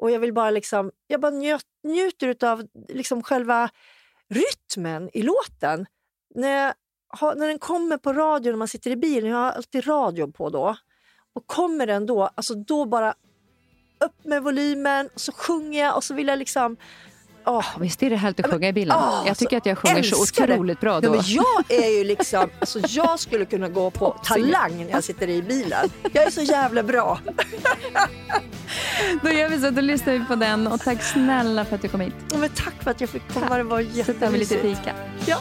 [0.02, 3.69] och jag vill bara liksom, jag bara njöt, njuter av liksom själva
[4.30, 5.86] rytmen i låten.
[6.36, 6.73] När,
[7.22, 10.32] jag, när den kommer på radio när man sitter i bilen, jag har alltid radio
[10.32, 10.76] på då,
[11.34, 13.14] och kommer den då, alltså då bara
[13.99, 16.78] upp med volymen, och så sjunger jag och så vill jag liksom
[17.45, 17.65] Oh.
[17.80, 18.97] Visst är det härligt att sjunga i bilen?
[18.97, 20.85] Oh, jag tycker att jag sjunger så otroligt det.
[20.85, 21.07] bra då.
[21.07, 25.03] Ja, men jag är ju liksom, alltså jag skulle kunna gå på talang när jag
[25.03, 25.89] sitter i bilen.
[26.13, 27.19] Jag är så jävla bra.
[29.23, 31.88] då gör vi så, då lyssnar vi på den och tack snälla för att du
[31.88, 32.13] kom hit.
[32.31, 34.19] Ja, men tack för att jag fick komma, det var jättemysigt.
[34.19, 34.95] Så tar vi lite fika.
[35.26, 35.38] Ja.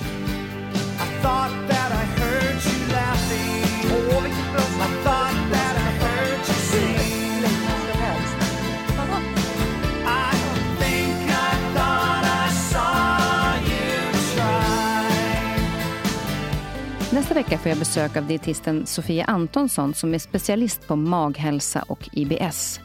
[17.13, 22.09] Nästa vecka får jag besök av dietisten Sofia Antonsson som är specialist på maghälsa och
[22.13, 22.81] IBS.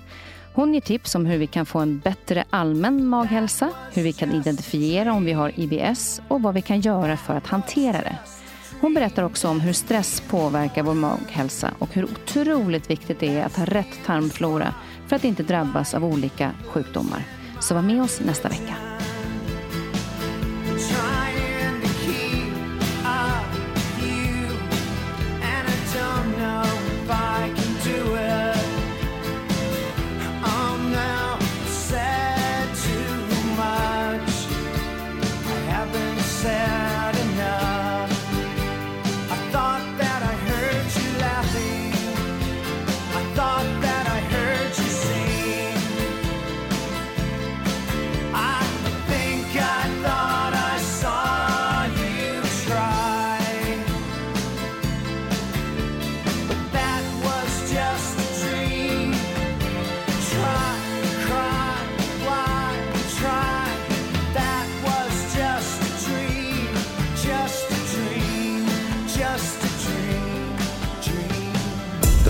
[0.54, 4.32] Hon ger tips om hur vi kan få en bättre allmän maghälsa, hur vi kan
[4.32, 8.18] identifiera om vi har IBS och vad vi kan göra för att hantera det.
[8.82, 13.46] Hon berättar också om hur stress påverkar vår maghälsa och hur otroligt viktigt det är
[13.46, 14.74] att ha rätt tarmflora
[15.08, 17.24] för att inte drabbas av olika sjukdomar.
[17.60, 18.76] Så var med oss nästa vecka.